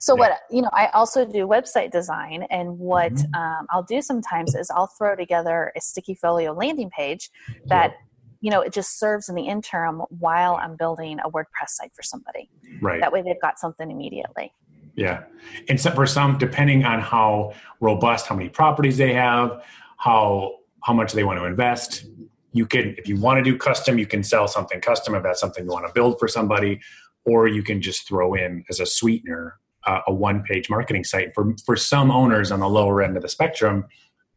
So 0.00 0.14
Yeah. 0.14 0.18
what 0.18 0.38
you 0.50 0.62
know, 0.62 0.70
I 0.72 0.86
also 0.88 1.24
do 1.24 1.46
website 1.46 1.90
design, 1.90 2.44
and 2.50 2.78
what 2.78 3.12
Mhm. 3.12 3.36
um, 3.36 3.66
I'll 3.70 3.82
do 3.82 4.00
sometimes 4.00 4.54
is 4.54 4.70
I'll 4.70 4.86
throw 4.86 5.16
together 5.16 5.72
a 5.76 5.80
sticky 5.80 6.14
folio 6.14 6.52
landing 6.52 6.90
page 6.90 7.30
that 7.68 7.92
you 8.40 8.50
know 8.50 8.60
it 8.60 8.72
just 8.72 8.98
serves 8.98 9.28
in 9.28 9.34
the 9.34 9.46
interim 9.46 10.00
while 10.10 10.56
I'm 10.56 10.76
building 10.76 11.18
a 11.20 11.30
WordPress 11.30 11.70
site 11.70 11.92
for 11.94 12.02
somebody. 12.02 12.50
right 12.80 13.00
That 13.00 13.12
way, 13.12 13.22
they've 13.22 13.40
got 13.40 13.58
something 13.58 13.90
immediately. 13.90 14.52
Yeah. 14.94 15.24
And 15.68 15.80
so 15.80 15.92
for 15.92 16.06
some, 16.06 16.38
depending 16.38 16.84
on 16.84 17.00
how 17.00 17.54
robust, 17.80 18.26
how 18.26 18.34
many 18.34 18.48
properties 18.48 18.96
they 18.96 19.12
have, 19.14 19.64
how 19.96 20.56
how 20.84 20.92
much 20.92 21.12
they 21.12 21.24
want 21.24 21.38
to 21.40 21.44
invest, 21.44 22.04
you 22.52 22.66
can 22.66 22.94
if 22.98 23.08
you 23.08 23.16
want 23.16 23.38
to 23.38 23.50
do 23.50 23.56
custom, 23.56 23.98
you 23.98 24.06
can 24.06 24.22
sell 24.22 24.46
something 24.48 24.80
custom 24.80 25.14
if 25.14 25.22
that's 25.22 25.40
something 25.40 25.64
you 25.64 25.70
want 25.70 25.86
to 25.86 25.92
build 25.92 26.18
for 26.18 26.28
somebody, 26.28 26.80
or 27.24 27.48
you 27.48 27.62
can 27.62 27.82
just 27.82 28.06
throw 28.08 28.34
in 28.34 28.64
as 28.70 28.80
a 28.80 28.86
sweetener 28.86 29.58
uh, 29.88 30.02
a 30.06 30.12
one 30.12 30.42
page 30.42 30.68
marketing 30.70 31.02
site 31.04 31.34
for 31.34 31.54
for 31.64 31.74
some 31.76 32.10
owners 32.10 32.52
on 32.52 32.60
the 32.60 32.68
lower 32.68 33.02
end 33.02 33.16
of 33.16 33.22
the 33.22 33.28
spectrum. 33.28 33.86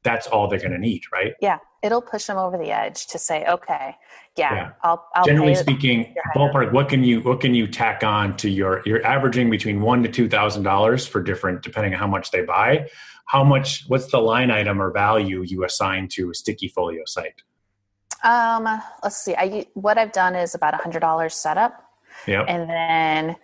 That's 0.04 0.26
all 0.26 0.48
they're 0.48 0.58
going 0.58 0.72
to 0.72 0.80
need, 0.80 1.04
right? 1.14 1.34
Yeah, 1.42 1.60
it'll 1.84 2.02
push 2.02 2.26
them 2.26 2.38
over 2.38 2.58
the 2.58 2.72
edge 2.72 3.06
to 3.08 3.20
say, 3.20 3.46
okay, 3.46 3.96
yeah, 4.36 4.54
Yeah. 4.54 4.72
I'll, 4.82 5.06
I'll 5.14 5.26
Generally 5.26 5.56
speaking, 5.56 6.16
ballpark. 6.36 6.72
What 6.72 6.90
can 6.90 7.04
you 7.04 7.22
what 7.22 7.42
can 7.42 7.54
you 7.54 7.68
tack 7.68 8.04
on 8.04 8.36
to 8.38 8.50
your? 8.50 8.82
You're 8.86 9.06
averaging 9.06 9.50
between 9.50 9.82
one 9.82 10.02
to 10.04 10.10
two 10.10 10.28
thousand 10.30 10.64
dollars 10.64 11.06
for 11.06 11.22
different, 11.22 11.62
depending 11.62 11.94
on 11.94 12.00
how 12.00 12.08
much 12.08 12.32
they 12.32 12.42
buy. 12.42 12.90
How 13.26 13.44
much? 13.44 13.84
What's 13.88 14.08
the 14.08 14.20
line 14.20 14.50
item 14.50 14.82
or 14.82 14.92
value 14.92 15.44
you 15.44 15.64
assign 15.66 16.08
to 16.14 16.32
a 16.32 16.34
sticky 16.34 16.70
folio 16.70 17.04
site? 17.06 17.42
Um, 18.24 18.68
let's 19.04 19.18
see. 19.18 19.36
I 19.36 19.68
what 19.74 19.98
I've 19.98 20.14
done 20.14 20.36
is 20.36 20.56
about 20.56 20.74
a 20.74 20.78
hundred 20.78 21.02
dollars 21.02 21.36
setup. 21.36 21.84
yeah 22.28 22.44
and 22.44 22.70
then 22.70 23.36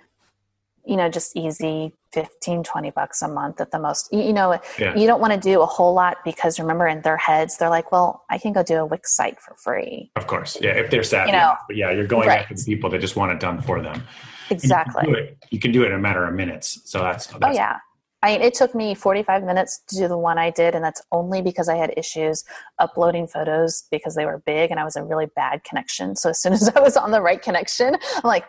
you 0.88 0.96
know 0.96 1.10
just 1.10 1.36
easy 1.36 1.94
15 2.14 2.64
20 2.64 2.92
bucks 2.92 3.22
a 3.22 3.28
month 3.28 3.60
at 3.62 3.72
the 3.72 3.80
most 3.80 4.10
you, 4.12 4.22
you 4.22 4.34
know 4.34 4.60
Yeah. 4.80 4.96
you 4.96 5.06
don't 5.06 5.20
want 5.20 5.34
to 5.34 5.40
do 5.40 5.62
a 5.62 5.66
whole 5.66 5.94
lot 5.94 6.18
because 6.24 6.60
remember 6.60 6.88
in 6.88 7.02
their 7.02 7.18
heads 7.18 7.58
they're 7.58 7.70
like 7.70 7.92
well 7.92 8.24
i 8.30 8.38
can 8.38 8.54
go 8.54 8.64
do 8.64 8.76
a 8.76 8.86
wix 8.86 9.16
site 9.16 9.40
for 9.40 9.54
free 9.56 10.12
Of 10.16 10.28
course, 10.28 10.58
yeah. 10.62 10.72
If 10.72 10.90
they're 10.92 11.04
savvy, 11.04 11.32
You 11.32 11.38
know, 11.38 11.44
enough. 11.44 11.60
but 11.68 11.76
yeah, 11.78 11.92
you're 11.92 12.08
going 12.08 12.28
right. 12.28 12.40
after 12.42 12.56
the 12.56 12.64
people 12.64 12.90
that 12.92 13.00
just 13.02 13.16
want 13.16 13.32
it 13.34 13.40
done 13.40 13.62
for 13.62 13.82
them. 13.82 13.96
And 13.96 14.02
you 14.02 14.48
can 14.48 14.56
exactly 14.58 15.04
do 15.06 15.14
it. 15.14 15.38
You 15.52 15.60
can 15.60 15.72
do 15.72 15.84
it 15.84 15.88
in 15.88 15.94
a 15.94 16.00
matter 16.00 16.26
of 16.26 16.34
minutes. 16.34 16.80
So 16.86 17.00
that's, 17.00 17.28
oh, 17.34 17.38
that's 17.40 17.58
oh 17.58 17.60
yeah 17.62 17.78
I 18.24 18.30
mean, 18.32 18.42
it 18.42 18.56
took 18.56 18.74
me 18.74 18.96
45 18.96 19.44
minutes 19.44 19.80
to 19.90 19.96
do 19.96 20.08
the 20.08 20.18
one 20.18 20.40
I 20.40 20.50
did, 20.50 20.74
and 20.74 20.84
that's 20.84 21.02
only 21.12 21.44
because 21.44 21.70
I 21.70 21.76
had 21.76 21.94
issues 21.96 22.44
uploading 22.80 23.28
photos 23.28 23.84
because 23.92 24.16
they 24.16 24.26
were 24.26 24.40
big 24.44 24.72
and 24.72 24.80
I 24.80 24.84
was 24.84 24.96
a 24.96 25.04
really 25.04 25.28
bad 25.36 25.64
connection. 25.64 26.16
So 26.16 26.32
as 26.32 26.42
soon 26.42 26.54
as 26.60 26.68
I 26.70 26.80
was 26.80 26.98
on 26.98 27.12
the 27.12 27.22
right 27.22 27.40
connection, 27.42 27.96
I'm 28.16 28.22
like, 28.24 28.46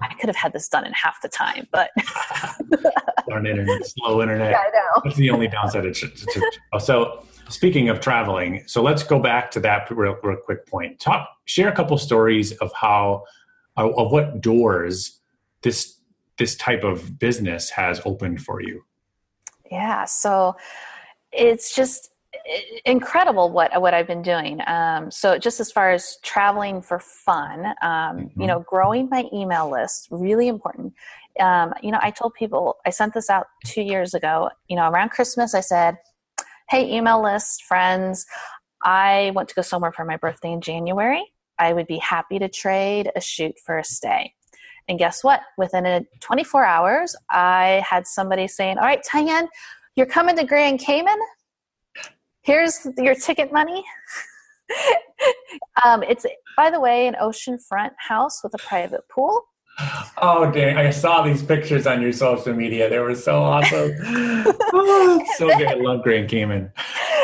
I 0.00 0.14
could 0.14 0.28
have 0.28 0.36
had 0.36 0.52
this 0.52 0.68
done 0.68 0.86
in 0.86 0.92
half 0.92 1.20
the 1.22 1.28
time, 1.28 1.66
but 1.72 1.90
darn 3.28 3.46
internet, 3.46 3.86
slow 3.86 4.22
internet. 4.22 4.52
yeah, 4.52 4.58
I 4.58 4.70
know. 4.70 5.02
That's 5.04 5.16
the 5.16 5.30
only 5.30 5.48
downside. 5.48 5.82
To, 5.82 5.92
to, 5.92 6.08
to, 6.08 6.80
so, 6.80 7.24
speaking 7.48 7.88
of 7.88 8.00
traveling, 8.00 8.62
so 8.66 8.82
let's 8.82 9.02
go 9.02 9.18
back 9.18 9.50
to 9.52 9.60
that 9.60 9.90
real, 9.90 10.16
real 10.22 10.36
quick 10.36 10.66
point. 10.66 11.00
Talk, 11.00 11.28
share 11.46 11.68
a 11.68 11.72
couple 11.74 11.98
stories 11.98 12.52
of 12.58 12.72
how, 12.72 13.24
of 13.76 13.92
of 13.98 14.12
what 14.12 14.40
doors 14.40 15.20
this 15.62 15.96
this 16.38 16.54
type 16.56 16.84
of 16.84 17.18
business 17.18 17.70
has 17.70 18.00
opened 18.04 18.40
for 18.42 18.62
you. 18.62 18.84
Yeah, 19.70 20.04
so 20.04 20.56
it's 21.32 21.74
just 21.74 22.10
i- 22.10 22.17
incredible 22.84 23.50
what 23.50 23.80
what 23.80 23.94
I've 23.94 24.06
been 24.06 24.22
doing. 24.22 24.60
Um, 24.66 25.10
so 25.10 25.38
just 25.38 25.60
as 25.60 25.70
far 25.70 25.90
as 25.90 26.16
traveling 26.22 26.80
for 26.82 26.98
fun, 26.98 27.66
um, 27.82 28.18
Mhm. 28.18 28.30
you 28.36 28.46
know, 28.46 28.60
growing 28.60 29.08
my 29.10 29.26
email 29.32 29.68
list 29.68 30.08
really 30.10 30.48
important. 30.48 30.94
Um, 31.40 31.74
you 31.82 31.90
know, 31.90 31.98
I 32.02 32.10
told 32.10 32.34
people 32.34 32.78
I 32.86 32.90
sent 32.90 33.14
this 33.14 33.30
out 33.30 33.46
two 33.66 33.82
years 33.82 34.14
ago. 34.14 34.50
You 34.68 34.76
know, 34.76 34.88
around 34.90 35.10
Christmas, 35.10 35.54
I 35.54 35.60
said, 35.60 35.98
"Hey, 36.68 36.90
email 36.96 37.22
list 37.22 37.64
friends, 37.64 38.26
I 38.82 39.32
want 39.34 39.48
to 39.50 39.54
go 39.54 39.62
somewhere 39.62 39.92
for 39.92 40.04
my 40.04 40.16
birthday 40.16 40.52
in 40.52 40.60
January. 40.60 41.24
I 41.58 41.72
would 41.72 41.86
be 41.86 41.98
happy 41.98 42.38
to 42.38 42.48
trade 42.48 43.10
a 43.14 43.20
shoot 43.20 43.58
for 43.64 43.78
a 43.78 43.84
stay." 43.84 44.34
And 44.88 44.98
guess 44.98 45.22
what? 45.22 45.42
Within 45.58 45.84
a 45.84 46.02
24 46.20 46.64
hours, 46.64 47.14
I 47.30 47.84
had 47.86 48.06
somebody 48.06 48.48
saying, 48.48 48.78
All 48.78 48.84
right, 48.86 49.04
Tyann, 49.04 49.48
you're 49.96 50.06
coming 50.06 50.36
to 50.36 50.44
Grand 50.44 50.80
Cayman. 50.80 51.18
Here's 52.48 52.86
your 52.96 53.14
ticket 53.14 53.52
money. 53.52 53.84
um, 55.84 56.02
it's, 56.02 56.24
by 56.56 56.70
the 56.70 56.80
way, 56.80 57.06
an 57.06 57.14
oceanfront 57.20 57.90
house 57.98 58.42
with 58.42 58.54
a 58.54 58.58
private 58.66 59.06
pool. 59.10 59.42
Oh, 60.16 60.50
dang. 60.50 60.78
I 60.78 60.88
saw 60.88 61.20
these 61.20 61.42
pictures 61.42 61.86
on 61.86 62.00
your 62.00 62.14
social 62.14 62.54
media. 62.54 62.88
They 62.88 63.00
were 63.00 63.14
so 63.14 63.38
awesome. 63.42 63.92
oh, 64.02 65.22
so 65.36 65.48
good. 65.58 65.68
I 65.68 65.74
love 65.74 66.02
Grand 66.02 66.30
Cayman. 66.30 66.72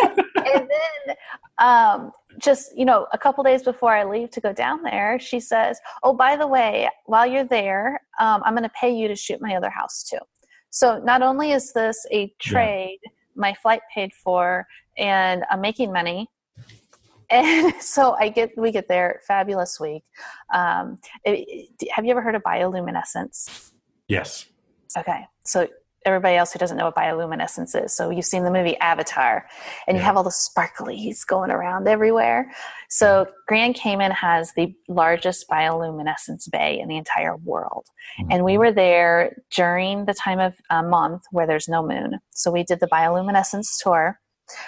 and 0.02 0.28
then 0.37 1.16
um, 1.56 2.12
just 2.38 2.76
you 2.76 2.84
know 2.84 3.06
a 3.14 3.18
couple 3.18 3.44
days 3.44 3.62
before 3.62 3.94
i 3.94 4.02
leave 4.02 4.28
to 4.28 4.40
go 4.40 4.52
down 4.52 4.82
there 4.82 5.20
she 5.20 5.38
says 5.38 5.78
oh 6.02 6.12
by 6.12 6.37
the 6.37 6.46
way 6.46 6.90
while 7.06 7.24
you're 7.24 7.44
there 7.44 8.00
um, 8.18 8.42
i'm 8.44 8.54
going 8.54 8.64
to 8.64 8.72
pay 8.80 8.92
you 8.92 9.06
to 9.06 9.14
shoot 9.14 9.40
my 9.40 9.54
other 9.54 9.70
house 9.70 10.02
too 10.02 10.18
so 10.70 10.98
not 10.98 11.22
only 11.22 11.52
is 11.52 11.72
this 11.72 12.04
a 12.10 12.34
trade 12.40 12.98
my 13.37 13.54
flight 13.54 13.80
paid 13.94 14.12
for 14.12 14.66
and 14.98 15.44
i'm 15.50 15.61
making 15.61 15.92
money 15.92 16.26
and 17.30 17.74
so 17.80 18.14
i 18.20 18.28
get 18.28 18.50
we 18.57 18.70
get 18.70 18.88
there 18.88 19.20
fabulous 19.26 19.78
week 19.80 20.04
um, 20.54 20.98
it- 21.24 21.68
it- 21.80 21.90
have 21.92 22.04
you 22.04 22.11
ever 22.11 22.20
heard 22.22 22.35
of 22.35 22.42
bioluminescence 22.42 23.70
Yes. 24.09 24.46
Okay, 24.96 25.24
so 25.44 25.66
everybody 26.07 26.37
else 26.37 26.52
who 26.52 26.59
doesn't 26.59 26.76
know 26.76 26.85
what 26.85 26.94
bioluminescence 26.94 27.74
is, 27.83 27.94
so 27.96 28.11
you've 28.11 28.26
seen 28.26 28.44
the 28.44 28.50
movie 28.50 28.76
Avatar, 28.76 29.46
and 29.88 29.96
you 29.96 30.02
have 30.02 30.16
all 30.18 30.22
the 30.22 30.28
sparklies 30.30 31.26
going 31.26 31.50
around 31.50 31.88
everywhere. 31.88 32.52
So 32.90 33.26
Grand 33.48 33.74
Cayman 33.74 34.11
has 34.12 34.52
the 34.54 34.74
largest 34.88 35.48
bioluminescence 35.48 36.50
bay 36.52 36.78
in 36.78 36.88
the 36.88 36.96
entire 36.98 37.37
world, 37.38 37.87
and 38.30 38.44
we 38.44 38.59
were 38.59 38.70
there 38.72 39.35
during 39.57 40.04
the 40.04 40.14
time 40.14 40.38
of 40.38 40.54
a 40.70 40.83
month 40.83 41.22
where 41.33 41.46
there's 41.46 41.68
no 41.68 41.83
moon. 41.85 42.20
So 42.33 42.50
we 42.50 42.62
did 42.62 42.80
the 42.80 42.87
bioluminescence 42.88 43.83
tour. 43.83 44.20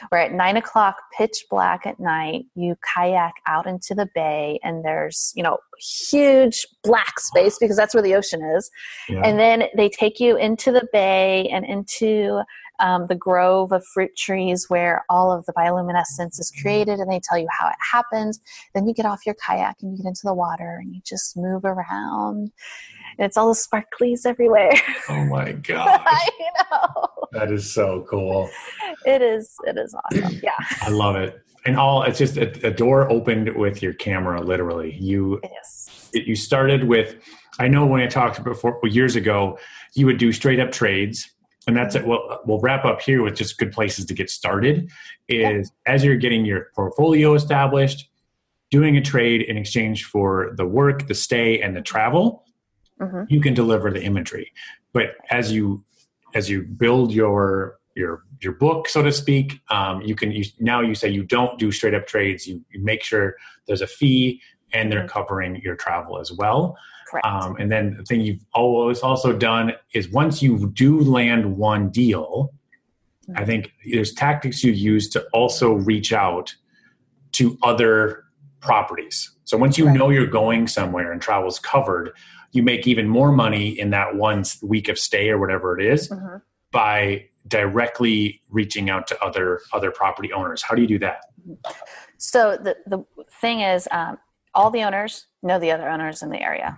Where 0.08 0.20
at 0.20 0.32
nine 0.32 0.56
o'clock, 0.56 0.96
pitch 1.16 1.44
black 1.50 1.86
at 1.86 2.00
night, 2.00 2.46
you 2.54 2.76
kayak 2.94 3.34
out 3.46 3.66
into 3.66 3.94
the 3.94 4.08
bay, 4.14 4.58
and 4.62 4.84
there's 4.84 5.32
you 5.36 5.42
know 5.42 5.58
huge 5.78 6.66
black 6.82 7.20
space 7.20 7.58
because 7.58 7.76
that's 7.76 7.94
where 7.94 8.02
the 8.02 8.14
ocean 8.14 8.42
is. 8.56 8.70
Yeah. 9.08 9.22
And 9.24 9.38
then 9.38 9.64
they 9.76 9.88
take 9.88 10.20
you 10.20 10.36
into 10.36 10.72
the 10.72 10.86
bay 10.92 11.48
and 11.52 11.64
into 11.64 12.42
um, 12.80 13.06
the 13.08 13.14
grove 13.14 13.72
of 13.72 13.84
fruit 13.86 14.14
trees 14.16 14.66
where 14.68 15.04
all 15.08 15.32
of 15.32 15.46
the 15.46 15.52
bioluminescence 15.52 16.38
is 16.38 16.52
created, 16.60 16.98
and 16.98 17.10
they 17.10 17.20
tell 17.20 17.38
you 17.38 17.48
how 17.50 17.68
it 17.68 17.76
happens. 17.80 18.40
Then 18.74 18.86
you 18.86 18.94
get 18.94 19.06
off 19.06 19.24
your 19.26 19.34
kayak 19.34 19.76
and 19.82 19.92
you 19.92 20.02
get 20.02 20.08
into 20.08 20.22
the 20.24 20.34
water 20.34 20.78
and 20.82 20.94
you 20.94 21.00
just 21.04 21.36
move 21.36 21.64
around. 21.64 22.50
And 23.18 23.24
it's 23.24 23.36
all 23.36 23.48
the 23.48 23.54
sparklies 23.54 24.26
everywhere. 24.26 24.72
oh 25.08 25.24
my 25.24 25.52
God. 25.52 26.00
I 26.04 26.28
know. 26.70 27.08
That 27.32 27.50
is 27.50 27.72
so 27.72 28.06
cool. 28.08 28.48
It 29.06 29.22
is. 29.22 29.54
It 29.64 29.78
is 29.78 29.94
awesome. 29.94 30.40
Yeah, 30.42 30.56
I 30.82 30.90
love 30.90 31.16
it. 31.16 31.40
And 31.64 31.76
all 31.76 32.02
it's 32.02 32.18
just 32.18 32.36
a, 32.36 32.66
a 32.66 32.70
door 32.70 33.10
opened 33.10 33.54
with 33.56 33.82
your 33.82 33.94
camera, 33.94 34.40
literally. 34.40 34.94
You 34.94 35.40
is. 35.62 36.10
it, 36.12 36.26
you 36.26 36.36
started 36.36 36.84
with 36.84 37.16
i 37.58 37.68
know 37.68 37.86
when 37.86 38.00
i 38.00 38.06
talked 38.06 38.42
before 38.44 38.78
years 38.84 39.16
ago 39.16 39.58
you 39.94 40.06
would 40.06 40.18
do 40.18 40.32
straight 40.32 40.60
up 40.60 40.70
trades 40.72 41.30
and 41.66 41.76
that's 41.76 41.94
it 41.94 42.06
we'll, 42.06 42.40
we'll 42.44 42.60
wrap 42.60 42.84
up 42.84 43.00
here 43.00 43.22
with 43.22 43.34
just 43.34 43.58
good 43.58 43.72
places 43.72 44.04
to 44.04 44.14
get 44.14 44.28
started 44.30 44.90
is 45.28 45.72
as 45.86 46.04
you're 46.04 46.16
getting 46.16 46.44
your 46.44 46.68
portfolio 46.74 47.34
established 47.34 48.08
doing 48.70 48.96
a 48.96 49.00
trade 49.00 49.42
in 49.42 49.56
exchange 49.56 50.04
for 50.04 50.52
the 50.56 50.66
work 50.66 51.06
the 51.08 51.14
stay 51.14 51.60
and 51.60 51.76
the 51.76 51.82
travel 51.82 52.44
hmm 53.00 53.22
you 53.28 53.40
can 53.40 53.54
deliver 53.54 53.90
the 53.90 54.02
imagery 54.02 54.52
but 54.92 55.16
as 55.30 55.52
you 55.52 55.84
as 56.34 56.48
you 56.48 56.62
build 56.62 57.12
your 57.12 57.78
your 57.96 58.22
your 58.40 58.52
book 58.52 58.88
so 58.88 59.02
to 59.02 59.10
speak 59.10 59.60
um, 59.70 60.00
you 60.02 60.14
can 60.14 60.30
you, 60.30 60.44
now 60.60 60.80
you 60.80 60.94
say 60.94 61.08
you 61.08 61.24
don't 61.24 61.58
do 61.58 61.72
straight 61.72 61.94
up 61.94 62.06
trades 62.06 62.46
you, 62.46 62.62
you 62.70 62.80
make 62.84 63.02
sure 63.02 63.34
there's 63.66 63.80
a 63.80 63.86
fee 63.86 64.40
and 64.72 64.90
they're 64.92 65.08
covering 65.08 65.60
your 65.62 65.76
travel 65.76 66.18
as 66.18 66.32
well. 66.32 66.76
Correct. 67.08 67.26
Um, 67.26 67.56
and 67.58 67.70
then 67.70 67.96
the 67.98 68.04
thing 68.04 68.20
you've 68.20 68.44
always 68.52 69.00
also 69.00 69.32
done 69.32 69.72
is 69.94 70.08
once 70.08 70.42
you 70.42 70.70
do 70.72 71.00
land 71.00 71.56
one 71.56 71.88
deal, 71.88 72.52
I 73.36 73.44
think 73.44 73.72
there's 73.90 74.12
tactics 74.12 74.62
you 74.62 74.72
use 74.72 75.08
to 75.10 75.24
also 75.32 75.72
reach 75.72 76.12
out 76.12 76.54
to 77.32 77.56
other 77.62 78.24
properties. 78.60 79.30
So 79.44 79.56
once 79.56 79.78
you 79.78 79.86
Right. 79.86 79.96
know 79.96 80.10
you're 80.10 80.26
going 80.26 80.66
somewhere 80.66 81.12
and 81.12 81.22
travel's 81.22 81.58
covered, 81.58 82.12
you 82.52 82.62
make 82.62 82.86
even 82.86 83.08
more 83.08 83.30
money 83.32 83.68
in 83.78 83.90
that 83.90 84.16
one 84.16 84.44
week 84.62 84.88
of 84.88 84.98
stay 84.98 85.30
or 85.30 85.38
whatever 85.38 85.78
it 85.78 85.84
is 85.86 86.08
Mhm. 86.08 86.42
by 86.72 87.26
directly 87.48 88.40
reaching 88.50 88.90
out 88.90 89.06
to 89.08 89.24
other 89.24 89.60
other 89.72 89.90
property 89.90 90.32
owners. 90.32 90.62
How 90.62 90.74
do 90.74 90.82
you 90.82 90.88
do 90.88 90.98
that? 91.00 91.20
So 92.18 92.56
the 92.56 92.76
the 92.86 93.04
thing 93.40 93.60
is, 93.60 93.88
um, 93.90 94.18
all 94.54 94.70
the 94.70 94.82
owners 94.82 95.26
know 95.42 95.58
the 95.58 95.70
other 95.70 95.88
owners 95.88 96.22
in 96.22 96.30
the 96.30 96.40
area. 96.40 96.76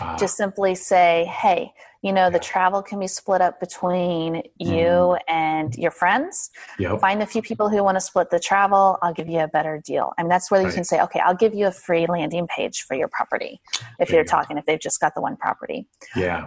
Ah, 0.00 0.16
Just 0.18 0.36
simply 0.36 0.74
say, 0.74 1.26
"Hey, 1.26 1.72
you 2.02 2.12
know, 2.12 2.30
the 2.30 2.38
travel 2.38 2.82
can 2.82 2.98
be 2.98 3.06
split 3.06 3.40
up 3.42 3.60
between 3.60 4.42
you 4.58 5.16
and 5.28 5.74
your 5.76 5.90
friends. 5.90 6.50
yep. 6.78 7.00
Find 7.00 7.22
a 7.22 7.26
few 7.26 7.42
people 7.42 7.68
who 7.68 7.84
want 7.84 7.96
to 7.96 8.00
split 8.00 8.30
the 8.30 8.40
travel. 8.40 8.98
I'll 9.02 9.12
give 9.12 9.28
you 9.28 9.40
a 9.40 9.48
better 9.48 9.80
deal." 9.84 10.14
I 10.18 10.22
And 10.22 10.30
that's 10.30 10.50
where 10.50 10.62
you 10.66 10.72
can 10.72 10.84
say, 10.84 11.00
"Okay, 11.02 11.20
I'll 11.20 11.34
give 11.36 11.54
you 11.54 11.66
a 11.66 11.72
free 11.72 12.06
landing 12.06 12.46
page 12.48 12.82
for 12.82 12.94
your 12.96 13.08
property." 13.08 13.60
If 14.00 14.08
There 14.08 14.16
you're 14.16 14.24
you 14.24 14.28
talking, 14.28 14.56
if 14.58 14.64
they've 14.64 14.80
just 14.80 14.98
got 15.00 15.14
the 15.14 15.20
one 15.20 15.36
property. 15.36 15.86
Yeah. 16.16 16.44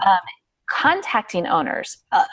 contacting 0.70 1.46
owners 1.48 1.98
uh, 2.14 2.24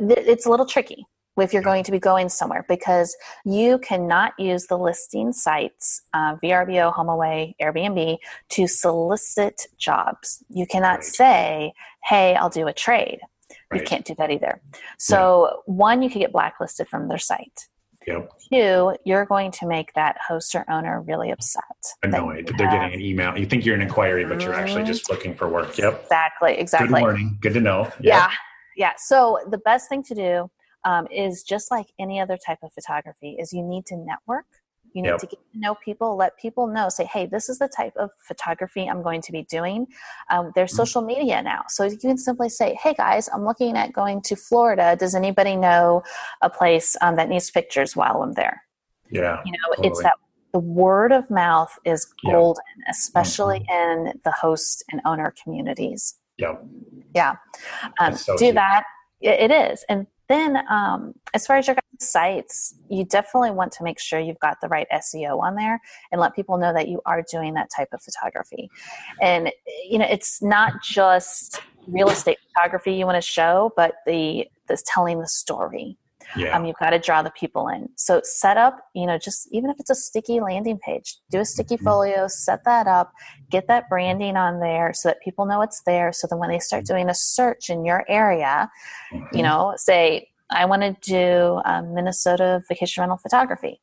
th- 0.00 0.18
it's 0.26 0.46
a 0.46 0.50
little 0.50 0.66
tricky 0.66 1.04
if 1.38 1.54
you're 1.54 1.62
going 1.62 1.82
to 1.84 1.90
be 1.92 1.98
going 1.98 2.28
somewhere 2.28 2.66
because 2.68 3.16
you 3.46 3.78
cannot 3.78 4.32
use 4.38 4.66
the 4.66 4.76
listing 4.76 5.32
sites 5.32 6.02
uh, 6.12 6.36
vrbo 6.42 6.92
homeaway 6.92 7.54
airbnb 7.62 8.18
to 8.50 8.66
solicit 8.66 9.62
jobs 9.78 10.42
you 10.50 10.66
cannot 10.66 10.96
Right. 10.98 11.04
say 11.04 11.72
hey 12.04 12.34
i'll 12.34 12.50
do 12.50 12.66
a 12.66 12.72
trade 12.74 13.20
you 13.72 13.80
can't 13.82 14.04
do 14.04 14.14
that 14.16 14.30
either 14.30 14.60
so 14.98 15.62
one 15.66 16.02
you 16.02 16.10
could 16.10 16.18
get 16.18 16.32
blacklisted 16.32 16.88
from 16.88 17.08
their 17.08 17.18
site 17.18 17.68
Yep. 18.06 18.30
two 18.52 18.96
you're 19.04 19.24
going 19.26 19.50
to 19.52 19.66
make 19.66 19.92
that 19.94 20.16
host 20.26 20.54
or 20.54 20.64
owner 20.70 21.00
really 21.02 21.30
upset 21.30 21.62
Annoyed. 22.02 22.52
They're 22.58 22.68
have- 22.68 22.80
getting 22.80 22.94
an 22.94 23.00
email. 23.06 23.36
You 23.38 23.44
think 23.46 23.64
you're 23.66 23.74
an 23.74 23.82
inquiry, 23.82 24.24
but 24.24 24.40
you're 24.42 24.54
actually 24.54 24.84
just 24.84 25.10
looking 25.10 25.34
for 25.34 25.48
work. 25.48 25.76
Yep. 25.78 26.00
exactly 26.04 26.54
Exactly. 26.58 26.88
Good 26.88 27.00
morning. 27.00 27.38
Good 27.42 27.54
to 27.54 27.60
know. 27.60 27.90
yeah 28.00 28.30
yeah 28.80 28.92
so 28.96 29.38
the 29.54 29.58
best 29.70 29.88
thing 29.90 30.02
to 30.02 30.14
do 30.14 30.50
um, 30.90 31.06
is 31.24 31.42
just 31.42 31.70
like 31.70 31.88
any 32.04 32.18
other 32.24 32.38
type 32.46 32.58
of 32.62 32.72
photography 32.72 33.36
is 33.38 33.52
you 33.52 33.62
need 33.62 33.84
to 33.86 33.96
network 33.96 34.46
you 34.94 35.02
need 35.02 35.10
Yep. 35.10 35.20
to 35.20 35.26
get 35.26 35.38
to 35.52 35.58
know 35.64 35.74
people 35.84 36.16
let 36.16 36.32
people 36.44 36.66
know 36.76 36.88
say 36.88 37.04
hey 37.04 37.24
this 37.34 37.48
is 37.52 37.58
the 37.58 37.68
type 37.68 37.92
of 37.96 38.10
photography 38.30 38.84
i'm 38.90 39.02
going 39.08 39.22
to 39.22 39.32
be 39.38 39.42
doing 39.58 39.86
um, 40.30 40.50
there's 40.56 40.72
Mhm. 40.72 40.76
social 40.82 41.02
media 41.02 41.42
now 41.42 41.62
so 41.68 41.84
you 41.84 41.98
can 42.06 42.16
simply 42.18 42.48
say 42.48 42.68
hey 42.82 42.94
guys 42.94 43.28
i'm 43.34 43.44
looking 43.44 43.76
at 43.76 43.92
going 43.92 44.20
to 44.22 44.34
florida 44.34 44.96
does 44.98 45.14
anybody 45.14 45.54
know 45.56 46.02
a 46.42 46.50
place 46.50 46.96
um, 47.02 47.14
that 47.16 47.28
needs 47.28 47.50
pictures 47.50 47.94
while 47.94 48.22
i'm 48.22 48.32
there 48.32 48.62
Yeah. 49.10 49.36
you 49.44 49.52
know 49.52 49.68
it's 49.86 50.02
that 50.02 50.14
the 50.52 50.58
word 50.58 51.12
of 51.12 51.30
mouth 51.30 51.72
is 51.84 52.06
Yeah. 52.24 52.32
golden 52.32 52.64
especially 52.88 53.60
Mm-hmm. 53.60 54.08
in 54.10 54.20
the 54.24 54.32
host 54.32 54.82
and 54.90 55.00
owner 55.04 55.32
communities 55.42 56.02
Yep. 56.40 56.66
yeah. 57.14 57.34
Um, 57.98 58.14
so 58.14 58.36
do 58.36 58.46
huge. 58.46 58.54
that. 58.54 58.84
It, 59.20 59.50
it 59.50 59.72
is. 59.72 59.84
And 59.88 60.06
then 60.28 60.58
um, 60.70 61.14
as 61.34 61.46
far 61.46 61.56
as 61.56 61.66
your 61.66 61.76
sites 61.98 62.74
you 62.88 63.04
definitely 63.04 63.50
want 63.50 63.70
to 63.72 63.84
make 63.84 64.00
sure 64.00 64.18
you've 64.18 64.38
got 64.38 64.56
the 64.62 64.68
right 64.68 64.86
seo 64.94 65.38
on 65.42 65.54
there 65.54 65.78
and 66.10 66.20
let 66.20 66.34
people 66.34 66.56
know 66.56 66.72
that 66.72 66.88
you 66.88 67.00
are 67.04 67.22
doing 67.30 67.52
that 67.52 67.68
type 67.76 67.88
of 67.92 68.00
photography. 68.00 68.70
And 69.20 69.52
you 69.88 69.98
know 69.98 70.06
it's 70.08 70.42
not 70.42 70.82
just 70.82 71.60
real 71.86 72.08
estate 72.08 72.38
photography 72.54 72.94
you 72.94 73.04
want 73.04 73.16
to 73.16 73.28
show 73.28 73.72
but 73.76 73.94
the 74.06 74.46
the 74.68 74.80
telling 74.86 75.18
the 75.18 75.26
story 75.26 75.96
Yeah. 76.36 76.56
um, 76.56 76.64
you've 76.64 76.76
got 76.78 76.90
to 76.90 76.98
draw 76.98 77.22
the 77.22 77.30
people 77.32 77.68
in 77.68 77.88
so 77.96 78.20
set 78.24 78.56
up 78.56 78.78
you 78.94 79.06
know 79.06 79.18
just 79.18 79.48
even 79.52 79.70
if 79.70 79.76
it's 79.80 79.90
a 79.90 79.94
sticky 79.94 80.40
landing 80.40 80.78
page 80.78 81.16
do 81.30 81.40
a 81.40 81.44
sticky 81.44 81.76
Mhm. 81.76 81.82
folio 81.84 82.28
set 82.28 82.64
that 82.64 82.86
up 82.86 83.12
get 83.50 83.66
that 83.68 83.88
branding 83.88 84.36
on 84.36 84.60
there 84.60 84.92
so 84.92 85.08
that 85.08 85.20
people 85.22 85.44
know 85.46 85.60
it's 85.62 85.82
there 85.86 86.12
so 86.12 86.26
then 86.30 86.38
when 86.38 86.50
they 86.50 86.58
start 86.58 86.84
doing 86.84 87.08
a 87.08 87.14
search 87.14 87.68
in 87.70 87.84
your 87.84 88.04
area 88.08 88.70
Mhm. 89.12 89.36
you 89.36 89.42
know 89.42 89.72
say 89.76 90.28
i 90.50 90.64
want 90.64 90.82
to 90.82 90.92
do 91.02 91.60
um, 91.64 91.94
minnesota 91.94 92.62
vacation 92.68 93.00
rental 93.02 93.18
photography 93.18 93.80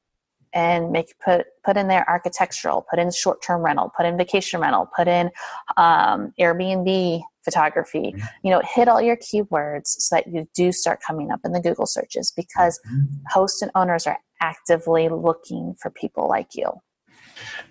and 0.53 0.91
make 0.91 1.13
put 1.19 1.45
put 1.65 1.75
in 1.75 1.87
there 1.89 2.09
architectural 2.09 2.85
put 2.89 2.97
in 2.99 3.11
short-term 3.11 3.61
rental 3.61 3.91
put 3.97 4.05
in 4.05 4.15
vacation 4.17 4.61
rental 4.61 4.89
put 4.95 5.07
in 5.07 5.29
um, 5.75 6.33
airbnb 6.39 7.21
photography 7.47 8.13
Mhm. 8.15 8.27
you 8.43 8.51
know 8.51 8.61
hit 8.75 8.87
all 8.89 9.01
your 9.01 9.15
keywords 9.27 9.87
so 10.05 10.15
that 10.15 10.27
you 10.27 10.47
do 10.53 10.71
start 10.73 10.99
coming 11.07 11.31
up 11.31 11.39
in 11.45 11.51
the 11.53 11.61
google 11.61 11.85
searches 11.85 12.25
because 12.35 12.77
Mhm. 12.91 13.07
hosts 13.29 13.61
and 13.61 13.71
owners 13.73 14.05
are 14.05 14.17
actively 14.41 15.07
looking 15.07 15.75
for 15.81 15.89
people 15.89 16.27
like 16.27 16.49
you 16.59 16.69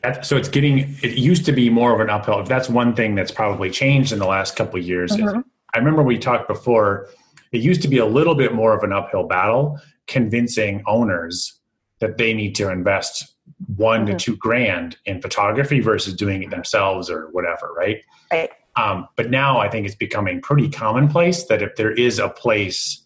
That, 0.03 0.25
so 0.25 0.37
it's 0.37 0.49
getting. 0.49 0.75
It 1.03 1.15
used 1.33 1.45
to 1.47 1.53
be 1.53 1.69
more 1.71 1.93
of 1.93 2.01
an 2.01 2.09
uphill. 2.09 2.45
That's 2.45 2.69
one 2.69 2.95
thing 2.95 3.17
that's 3.17 3.33
probably 3.33 3.69
changed 3.69 4.13
in 4.13 4.21
the 4.21 4.27
last 4.37 4.55
couple 4.55 4.79
of 4.79 4.85
years. 4.87 5.11
Mhm. 5.17 5.43
I 5.75 5.79
remember 5.79 6.03
we 6.05 6.19
talked 6.19 6.47
before. 6.47 7.09
It 7.51 7.61
used 7.71 7.83
to 7.83 7.89
be 7.89 7.99
a 7.99 8.07
little 8.07 8.37
bit 8.37 8.55
more 8.55 8.73
of 8.77 8.83
an 8.85 8.93
uphill 8.93 9.27
battle 9.27 9.81
convincing 10.07 10.83
owners 10.87 11.61
that 11.99 12.17
they 12.17 12.33
need 12.33 12.55
to 12.61 12.71
invest 12.71 13.35
one 13.77 14.03
Mhm. 14.07 14.11
to 14.11 14.15
two 14.25 14.37
grand 14.37 14.97
in 15.05 15.21
photography 15.21 15.81
versus 15.81 16.15
doing 16.15 16.45
it 16.45 16.51
themselves 16.51 17.11
or 17.11 17.29
whatever, 17.33 17.73
right? 17.77 17.99
right 18.33 18.51
Um, 18.77 19.09
but 19.17 19.31
now 19.31 19.59
I 19.59 19.69
think 19.69 19.87
it's 19.87 19.95
becoming 19.95 20.41
pretty 20.43 20.69
commonplace 20.69 21.45
that 21.47 21.63
if 21.63 21.77
there 21.77 21.91
is 21.93 22.19
a 22.19 22.29
place 22.29 23.05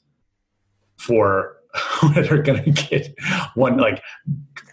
for 0.99 1.57
where 2.01 2.25
they're 2.25 2.43
going 2.43 2.65
to 2.65 2.71
get 2.71 3.15
one 3.55 3.77
like 3.77 4.03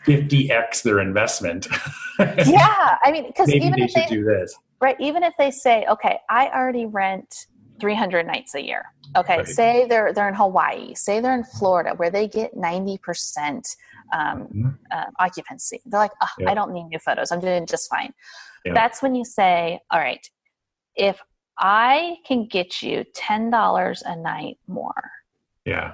50x 0.07 0.81
their 0.83 0.99
investment, 0.99 1.67
yeah 2.19 2.97
i 3.03 3.11
mean 3.11 3.27
because 3.27 3.53
even 3.53 3.73
they 3.73 3.83
if 3.83 3.91
should 3.91 4.03
they 4.09 4.15
do 4.15 4.23
this. 4.23 4.55
right 4.81 4.95
even 4.99 5.21
if 5.21 5.33
they 5.37 5.51
say 5.51 5.85
okay 5.87 6.17
i 6.31 6.47
already 6.49 6.85
rent 6.87 7.33
300 7.79 8.25
nights 8.25 8.55
a 8.55 8.61
year 8.65 8.83
okay 9.15 9.37
Right. 9.37 9.47
say 9.47 9.85
they're 9.87 10.11
they're 10.13 10.27
in 10.27 10.33
hawaii 10.33 10.95
say 10.95 11.19
they're 11.19 11.35
in 11.35 11.43
florida 11.43 11.91
where 11.97 12.09
they 12.09 12.27
get 12.27 12.55
90% 12.55 12.97
um, 14.13 14.47
Mhm. 14.51 14.77
uh, 14.91 15.03
occupancy 15.19 15.79
they're 15.85 15.99
like 15.99 16.11
oh, 16.23 16.27
Yeah. 16.39 16.49
i 16.49 16.53
don't 16.55 16.73
need 16.73 16.85
new 16.85 16.99
photos 16.99 17.31
i'm 17.31 17.39
doing 17.39 17.67
just 17.67 17.87
fine 17.89 18.11
Yeah. 18.65 18.73
that's 18.73 19.03
when 19.03 19.13
you 19.13 19.23
say 19.23 19.79
all 19.91 19.99
right 19.99 20.27
if 20.97 21.19
i 21.59 22.17
can 22.27 22.45
get 22.47 22.81
you 22.81 23.03
$10 23.15 24.01
a 24.05 24.15
night 24.15 24.57
more 24.67 25.11
Yeah. 25.65 25.93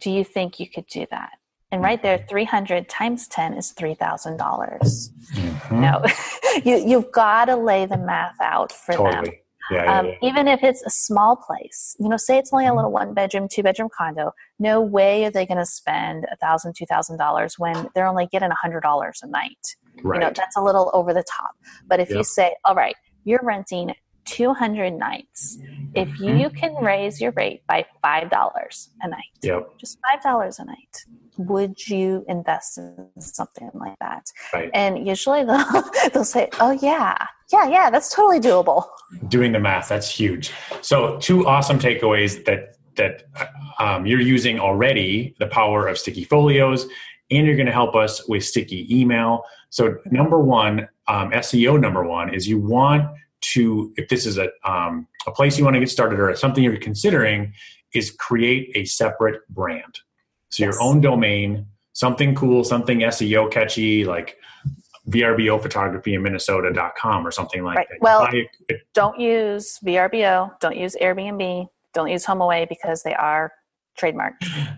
do 0.00 0.10
you 0.10 0.24
think 0.24 0.60
you 0.60 0.68
could 0.68 0.86
do 0.86 1.06
that 1.10 1.32
and 1.70 1.82
right 1.82 2.02
there 2.02 2.24
300 2.28 2.88
times 2.88 3.28
10 3.28 3.54
is 3.54 3.72
$3000 3.72 5.10
Mhm. 5.34 5.70
no 5.72 6.02
you, 6.64 6.76
you've 6.88 7.12
got 7.12 7.46
to 7.46 7.56
lay 7.56 7.86
the 7.86 7.98
math 7.98 8.40
out 8.40 8.72
for 8.72 8.94
them 8.94 9.04
Totally. 9.04 9.38
Yeah. 9.70 9.84
yeah, 9.84 9.98
um, 9.98 10.06
yeah. 10.06 10.14
even 10.22 10.48
if 10.48 10.62
it's 10.62 10.82
a 10.86 10.90
small 10.90 11.36
place 11.36 11.94
you 12.00 12.08
know 12.08 12.16
say 12.16 12.38
it's 12.38 12.52
only 12.52 12.66
a 12.66 12.74
little 12.74 12.90
one 12.92 13.12
bedroom 13.14 13.48
two 13.52 13.62
bedroom 13.62 13.90
condo 13.96 14.32
no 14.58 14.80
way 14.80 15.24
are 15.26 15.30
they 15.30 15.44
going 15.44 15.58
to 15.58 15.66
spend 15.66 16.24
a 16.32 16.36
thousand 16.36 16.74
two 16.76 16.86
thousand 16.86 17.18
dollars 17.18 17.58
when 17.58 17.88
they're 17.94 18.06
only 18.06 18.26
getting 18.32 18.50
a 18.50 18.54
hundred 18.54 18.80
dollars 18.82 19.20
a 19.22 19.26
night 19.26 19.76
Right. 20.02 20.14
you 20.16 20.20
know 20.26 20.32
that's 20.34 20.56
a 20.56 20.62
little 20.62 20.90
over 20.94 21.12
the 21.12 21.24
top 21.24 21.50
but 21.88 21.98
if 22.00 22.08
Yep. 22.08 22.18
you 22.18 22.24
say 22.24 22.54
all 22.64 22.74
right 22.74 22.94
you're 23.24 23.40
renting 23.42 23.92
200 24.28 24.92
nights 24.92 25.58
if 25.94 26.08
Mhm. 26.18 26.38
you 26.40 26.50
can 26.50 26.72
raise 26.82 27.20
your 27.20 27.32
rate 27.32 27.62
by 27.66 27.84
five 28.02 28.30
dollars 28.30 28.90
a 29.02 29.08
night 29.08 29.34
Yep. 29.42 29.78
just 29.80 29.98
five 30.08 30.22
dollars 30.22 30.58
a 30.58 30.64
night 30.64 30.94
would 31.38 31.74
you 31.86 32.24
invest 32.28 32.78
in 32.78 33.08
something 33.20 33.70
like 33.74 33.96
that 34.00 34.24
Right. 34.52 34.70
and 34.74 35.06
usually 35.06 35.44
they'll, 35.44 35.82
they'll 36.12 36.24
say 36.24 36.48
oh 36.60 36.72
yeah 36.72 37.16
yeah 37.52 37.68
yeah 37.68 37.90
that's 37.90 38.14
totally 38.14 38.40
doable 38.40 38.84
Doing 39.28 39.52
the 39.52 39.58
math. 39.60 39.88
That's 39.88 40.10
huge. 40.20 40.52
So 40.82 41.16
two 41.18 41.46
awesome 41.46 41.78
takeaways 41.78 42.44
that 42.44 42.76
that 42.96 43.22
um, 43.78 44.04
you're 44.04 44.20
using 44.20 44.58
already 44.60 45.34
the 45.38 45.46
power 45.46 45.86
of 45.88 45.96
sticky 45.96 46.24
folios 46.24 46.86
and 47.30 47.46
you're 47.46 47.56
going 47.56 47.66
to 47.74 47.78
help 47.82 47.94
us 47.94 48.28
with 48.28 48.44
sticky 48.44 48.80
email 48.94 49.44
so 49.70 49.96
number 50.10 50.38
one 50.40 50.86
um, 51.06 51.30
seo 51.30 51.80
number 51.80 52.02
one 52.04 52.34
is 52.34 52.46
you 52.52 52.58
want 52.58 53.04
to 53.40 53.92
if 53.96 54.08
this 54.08 54.26
is 54.26 54.38
a, 54.38 54.48
um, 54.64 55.06
a 55.26 55.30
place 55.32 55.58
you 55.58 55.64
want 55.64 55.74
to 55.74 55.80
get 55.80 55.90
started 55.90 56.18
or 56.18 56.34
something 56.36 56.62
you're 56.64 56.76
considering 56.76 57.52
is 57.94 58.10
create 58.10 58.70
a 58.74 58.84
separate 58.84 59.40
brand 59.48 59.94
so 60.50 60.64
Yes. 60.64 60.74
your 60.74 60.82
own 60.82 61.00
domain 61.00 61.66
something 61.92 62.34
cool 62.34 62.64
something 62.64 62.98
seo 63.00 63.50
catchy 63.50 64.04
like 64.04 64.36
vrbo 65.08 65.60
photography 65.60 66.14
in 66.14 66.22
minnesota.com 66.22 67.26
or 67.26 67.30
something 67.30 67.62
like 67.62 67.76
Right. 67.78 67.86
that 67.90 68.00
Well- 68.00 68.26
Buy 68.26 68.44
it- 68.68 68.80
don't 68.94 69.18
use 69.18 69.78
VRBO, 69.84 70.50
don't 70.60 70.76
use 70.76 70.96
Airbnb, 71.00 71.66
don't 71.94 72.08
use 72.08 72.26
HomeAway 72.26 72.68
because 72.68 73.02
they 73.02 73.14
are 73.14 73.52
trademark. 73.98 74.34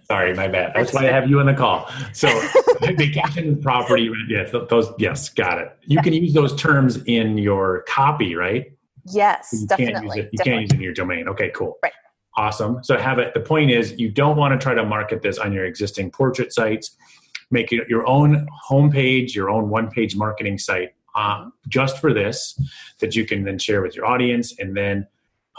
Sorry, 0.07 0.35
my 0.35 0.49
bad. 0.49 0.73
That's 0.75 0.93
why 0.93 1.09
I 1.09 1.13
have 1.13 1.29
you 1.29 1.39
on 1.39 1.47
the 1.47 1.55
call. 1.55 1.89
So 2.13 2.29
vacation 2.81 3.61
property, 3.61 4.11
yes, 4.29 4.51
those, 4.51 4.91
yes, 4.99 5.29
got 5.29 5.59
it. 5.59 5.77
You 5.85 6.01
can 6.03 6.13
use 6.13 6.33
those 6.35 6.55
terms 6.57 7.03
in 7.05 7.39
your 7.39 7.83
copy, 7.83 8.35
right? 8.35 8.73
Yes, 9.07 9.51
you 9.53 9.67
definitely. 9.67 9.93
Can't 9.95 10.05
use 10.05 10.17
it, 10.17 10.29
you 10.33 10.39
definitely. 10.39 10.45
can't 10.45 10.63
use 10.63 10.71
it 10.71 10.77
in 10.77 10.81
your 10.81 10.95
domain. 10.95 11.29
Okay, 11.29 11.51
cool. 11.55 11.79
Right. 11.83 11.93
Awesome. 12.37 12.83
So 12.83 12.97
have 12.97 13.19
it. 13.19 13.35
The 13.35 13.41
point 13.41 13.71
is, 13.71 13.93
you 13.99 14.09
don't 14.09 14.37
want 14.37 14.59
to 14.59 14.63
try 14.63 14.75
to 14.75 14.85
market 14.85 15.23
this 15.23 15.39
on 15.39 15.53
your 15.53 15.65
existing 15.65 16.11
portrait 16.11 16.53
sites. 16.53 16.97
Make 17.51 17.73
it 17.73 17.89
your 17.89 18.07
own 18.07 18.47
homepage, 18.69 19.35
your 19.35 19.51
own 19.51 19.69
one-page 19.69 20.17
marketing 20.17 20.59
site, 20.59 20.95
uh, 21.17 21.47
just 21.69 21.99
for 21.99 22.15
this, 22.15 22.59
that 23.01 23.17
you 23.17 23.27
can 23.27 23.43
then 23.43 23.59
share 23.59 23.83
with 23.83 23.97
your 23.97 24.07
audience, 24.07 24.57
and 24.61 24.77
then 24.77 25.07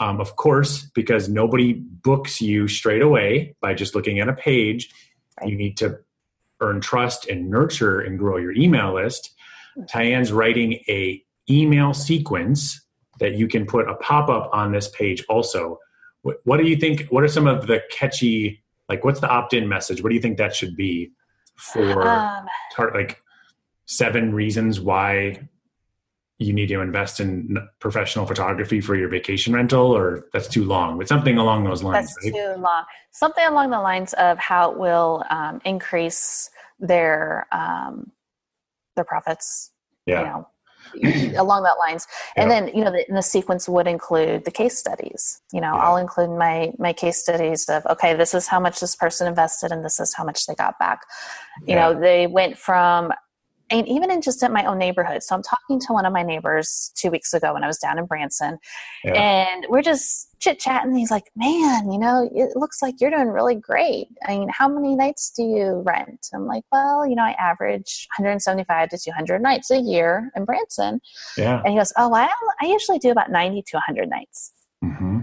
um, 0.02 0.20
of 0.20 0.34
course, 0.34 0.90
because 0.94 1.28
nobody 1.28 1.74
books 1.74 2.40
you 2.40 2.66
straight 2.66 3.02
away 3.02 3.54
by 3.60 3.72
just 3.72 3.94
looking 3.94 4.18
at 4.18 4.28
a 4.28 4.32
page, 4.32 4.90
right. 5.40 5.48
you 5.48 5.56
need 5.56 5.76
to 5.76 5.98
earn 6.60 6.80
trust 6.80 7.28
and 7.28 7.48
nurture 7.48 8.00
and 8.00 8.18
grow 8.18 8.36
your 8.36 8.52
email 8.52 8.94
list. 8.94 9.30
Tyann's 9.82 10.32
writing 10.32 10.80
a 10.88 11.22
email 11.48 11.94
sequence 11.94 12.84
that 13.20 13.34
you 13.34 13.46
can 13.46 13.64
put 13.64 13.88
a 13.88 13.94
pop-up 13.94 14.50
on 14.52 14.72
this 14.72 14.88
page 14.88 15.24
also. 15.28 15.78
What, 16.22 16.38
what 16.44 16.56
do 16.56 16.64
you 16.64 16.76
think? 16.76 17.06
What 17.10 17.22
are 17.22 17.28
some 17.28 17.46
of 17.46 17.68
the 17.68 17.80
catchy, 17.90 18.62
like 18.88 19.04
what's 19.04 19.20
the 19.20 19.28
opt-in 19.28 19.68
message? 19.68 20.02
What 20.02 20.08
do 20.08 20.16
you 20.16 20.20
think 20.20 20.38
that 20.38 20.56
should 20.56 20.76
be 20.76 21.12
for 21.56 22.08
um, 22.08 22.46
tar- 22.74 22.92
like 22.92 23.22
seven 23.86 24.34
reasons 24.34 24.80
why 24.80 25.48
you 26.42 26.52
need 26.52 26.68
to 26.68 26.80
invest 26.80 27.20
in 27.20 27.56
professional 27.80 28.26
photography 28.26 28.80
for 28.80 28.96
your 28.96 29.08
vacation 29.08 29.54
rental 29.54 29.96
or 29.96 30.26
that's 30.32 30.48
too 30.48 30.64
long 30.64 30.98
but 30.98 31.08
something 31.08 31.38
along 31.38 31.64
those 31.64 31.82
lines 31.82 32.14
that's 32.14 32.24
right? 32.24 32.34
too 32.34 32.60
long 32.60 32.84
something 33.10 33.46
along 33.46 33.70
the 33.70 33.80
lines 33.80 34.12
of 34.14 34.38
how 34.38 34.70
it 34.70 34.78
will 34.78 35.24
um, 35.30 35.60
increase 35.64 36.50
their 36.80 37.46
um, 37.52 38.10
their 38.96 39.04
profits 39.04 39.72
yeah. 40.06 40.20
you 40.20 40.26
know 40.26 40.46
along 41.38 41.62
that 41.62 41.78
lines 41.78 42.06
and 42.36 42.50
yeah. 42.50 42.60
then 42.60 42.76
you 42.76 42.84
know 42.84 42.90
the, 42.90 43.04
the, 43.08 43.22
sequence 43.22 43.68
would 43.68 43.86
include 43.86 44.44
the 44.44 44.50
case 44.50 44.76
studies 44.76 45.40
you 45.52 45.60
know 45.60 45.74
yeah. 45.74 45.80
i'll 45.80 45.96
include 45.96 46.30
my 46.30 46.72
my 46.78 46.92
case 46.92 47.16
studies 47.16 47.68
of 47.68 47.86
okay 47.86 48.14
this 48.14 48.34
is 48.34 48.46
how 48.46 48.60
much 48.60 48.80
this 48.80 48.96
person 48.96 49.26
invested 49.26 49.72
and 49.72 49.84
this 49.84 50.00
is 50.00 50.12
how 50.14 50.24
much 50.24 50.44
they 50.46 50.54
got 50.54 50.78
back 50.78 51.00
you 51.66 51.74
yeah. 51.74 51.88
know 51.88 51.98
they 51.98 52.26
went 52.26 52.58
from 52.58 53.12
and 53.72 53.88
even 53.88 54.10
in 54.10 54.20
just 54.20 54.42
at 54.42 54.52
my 54.52 54.66
own 54.66 54.78
neighborhood. 54.78 55.22
So 55.22 55.34
I'm 55.34 55.42
talking 55.42 55.80
to 55.80 55.92
one 55.92 56.04
of 56.04 56.12
my 56.12 56.22
neighbors 56.22 56.92
two 56.94 57.10
weeks 57.10 57.32
ago 57.32 57.54
when 57.54 57.64
I 57.64 57.66
was 57.66 57.78
down 57.78 57.98
in 57.98 58.04
Branson, 58.04 58.58
yeah. 59.02 59.14
and 59.14 59.66
we're 59.68 59.82
just 59.82 60.28
chit 60.40 60.60
chatting. 60.60 60.94
He's 60.94 61.10
like, 61.10 61.30
"Man, 61.34 61.90
you 61.90 61.98
know, 61.98 62.28
it 62.34 62.54
looks 62.54 62.82
like 62.82 63.00
you're 63.00 63.10
doing 63.10 63.28
really 63.28 63.54
great. 63.54 64.08
I 64.28 64.38
mean, 64.38 64.50
how 64.50 64.68
many 64.68 64.94
nights 64.94 65.32
do 65.34 65.42
you 65.42 65.82
rent?" 65.86 66.28
I'm 66.34 66.46
like, 66.46 66.64
"Well, 66.70 67.06
you 67.06 67.16
know, 67.16 67.24
I 67.24 67.32
average 67.32 68.06
175 68.18 68.90
to 68.90 68.98
200 68.98 69.40
nights 69.40 69.70
a 69.70 69.78
year 69.78 70.30
in 70.36 70.44
Branson." 70.44 71.00
Yeah. 71.36 71.60
And 71.64 71.72
he 71.72 71.78
goes, 71.78 71.92
"Oh, 71.96 72.12
I 72.14 72.30
I 72.60 72.66
usually 72.66 72.98
do 72.98 73.10
about 73.10 73.30
90 73.30 73.62
to 73.62 73.76
100 73.78 74.10
nights." 74.10 74.52
Mm-hmm. 74.84 75.20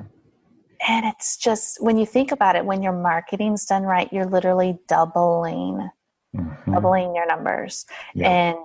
And 0.88 1.06
it's 1.06 1.38
just 1.38 1.84
when 1.84 1.98
you 1.98 2.06
think 2.06 2.32
about 2.32 2.56
it, 2.56 2.66
when 2.66 2.82
your 2.82 2.94
marketing's 2.94 3.66
done 3.66 3.84
right, 3.84 4.12
you're 4.12 4.26
literally 4.26 4.80
doubling 4.88 5.90
mm-hmm. 6.36 6.74
doubling 6.74 7.16
your 7.16 7.26
numbers. 7.26 7.86
And 8.16 8.58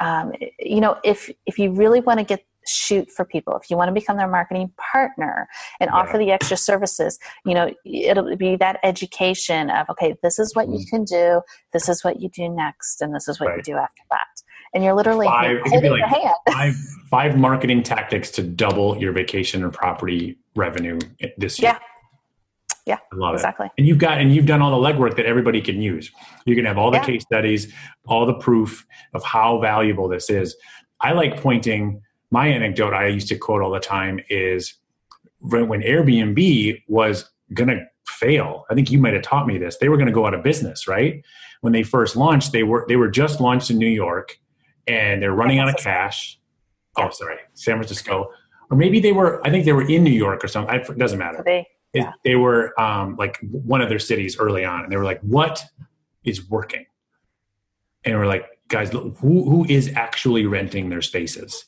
um, 0.00 0.32
you 0.58 0.80
know, 0.80 0.98
if 1.04 1.30
if 1.46 1.58
you 1.58 1.72
really 1.72 2.00
want 2.00 2.18
to 2.18 2.24
get 2.24 2.44
shoot 2.66 3.10
for 3.10 3.24
people 3.24 3.56
if 3.56 3.70
you 3.70 3.76
want 3.76 3.88
to 3.88 3.92
become 3.92 4.16
their 4.16 4.28
marketing 4.28 4.70
partner 4.76 5.48
and 5.80 5.88
yeah. 5.88 5.96
offer 5.96 6.18
the 6.18 6.30
extra 6.30 6.56
services 6.56 7.18
you 7.44 7.54
know 7.54 7.72
it'll 7.84 8.36
be 8.36 8.56
that 8.56 8.78
education 8.82 9.70
of 9.70 9.88
okay 9.88 10.14
this 10.22 10.38
is 10.38 10.54
what 10.54 10.66
mm-hmm. 10.66 10.76
you 10.76 10.86
can 10.86 11.04
do 11.04 11.40
this 11.72 11.88
is 11.88 12.04
what 12.04 12.20
you 12.20 12.28
do 12.28 12.48
next 12.48 13.00
and 13.00 13.14
this 13.14 13.28
is 13.28 13.40
what 13.40 13.48
right. 13.48 13.56
you 13.56 13.62
do 13.62 13.76
after 13.76 14.02
that 14.10 14.42
and 14.74 14.84
you're 14.84 14.94
literally 14.94 15.26
five, 15.26 15.58
holding 15.66 15.90
like 15.90 16.04
hand. 16.04 16.34
five, 16.52 16.74
five 17.08 17.36
marketing 17.36 17.82
tactics 17.82 18.30
to 18.30 18.42
double 18.42 18.96
your 18.98 19.12
vacation 19.12 19.64
or 19.64 19.70
property 19.70 20.38
revenue 20.54 20.98
this 21.38 21.58
year 21.58 21.72
yeah 21.72 21.78
yeah, 22.90 22.98
I 23.12 23.16
love 23.16 23.34
exactly. 23.34 23.66
It. 23.66 23.72
And 23.78 23.86
you've 23.86 23.98
got 23.98 24.18
and 24.18 24.34
you've 24.34 24.46
done 24.46 24.60
all 24.60 24.80
the 24.80 24.92
legwork 24.92 25.14
that 25.16 25.26
everybody 25.26 25.60
can 25.60 25.80
use. 25.80 26.10
You 26.44 26.56
can 26.56 26.64
have 26.64 26.76
all 26.76 26.90
the 26.90 26.98
yeah. 26.98 27.04
case 27.04 27.22
studies, 27.22 27.72
all 28.06 28.26
the 28.26 28.34
proof 28.34 28.84
of 29.14 29.22
how 29.22 29.60
valuable 29.60 30.08
this 30.08 30.28
is. 30.28 30.56
I 31.00 31.12
like 31.12 31.40
pointing. 31.40 32.02
My 32.32 32.48
anecdote 32.48 32.92
I 32.92 33.06
used 33.06 33.28
to 33.28 33.38
quote 33.38 33.62
all 33.62 33.70
the 33.70 33.80
time 33.80 34.20
is 34.28 34.74
when 35.40 35.82
Airbnb 35.82 36.82
was 36.88 37.30
going 37.54 37.68
to 37.68 37.84
fail. 38.06 38.64
I 38.70 38.74
think 38.74 38.90
you 38.90 38.98
might 38.98 39.14
have 39.14 39.22
taught 39.22 39.46
me 39.46 39.56
this. 39.56 39.76
They 39.78 39.88
were 39.88 39.96
going 39.96 40.06
to 40.08 40.12
go 40.12 40.26
out 40.26 40.34
of 40.34 40.42
business, 40.42 40.86
right? 40.88 41.24
When 41.60 41.72
they 41.72 41.82
first 41.84 42.16
launched, 42.16 42.52
they 42.52 42.64
were 42.64 42.84
they 42.88 42.96
were 42.96 43.08
just 43.08 43.40
launched 43.40 43.70
in 43.70 43.78
New 43.78 43.88
York, 43.88 44.36
and 44.88 45.22
they're 45.22 45.32
running 45.32 45.60
out 45.60 45.68
of 45.68 45.76
cash. 45.76 46.40
Oh, 46.96 47.10
sorry, 47.10 47.36
San 47.54 47.76
Francisco, 47.76 48.30
or 48.70 48.76
maybe 48.76 48.98
they 48.98 49.12
were. 49.12 49.40
I 49.46 49.50
think 49.50 49.64
they 49.64 49.72
were 49.72 49.88
in 49.88 50.02
New 50.02 50.10
York 50.10 50.42
or 50.44 50.48
something. 50.48 50.74
It 50.74 50.98
doesn't 50.98 51.18
matter. 51.18 51.42
They, 51.92 52.00
yeah. 52.00 52.12
they 52.24 52.36
were 52.36 52.78
um, 52.80 53.16
like 53.16 53.38
one 53.40 53.80
of 53.80 53.88
their 53.88 53.98
cities 53.98 54.38
early 54.38 54.64
on, 54.64 54.84
and 54.84 54.92
they 54.92 54.96
were 54.96 55.04
like, 55.04 55.20
"What 55.20 55.64
is 56.24 56.48
working?" 56.48 56.86
And 58.04 58.18
we're 58.18 58.26
like, 58.26 58.46
"Guys, 58.68 58.90
who 58.90 59.10
who 59.20 59.66
is 59.68 59.92
actually 59.94 60.46
renting 60.46 60.88
their 60.88 61.02
spaces?" 61.02 61.64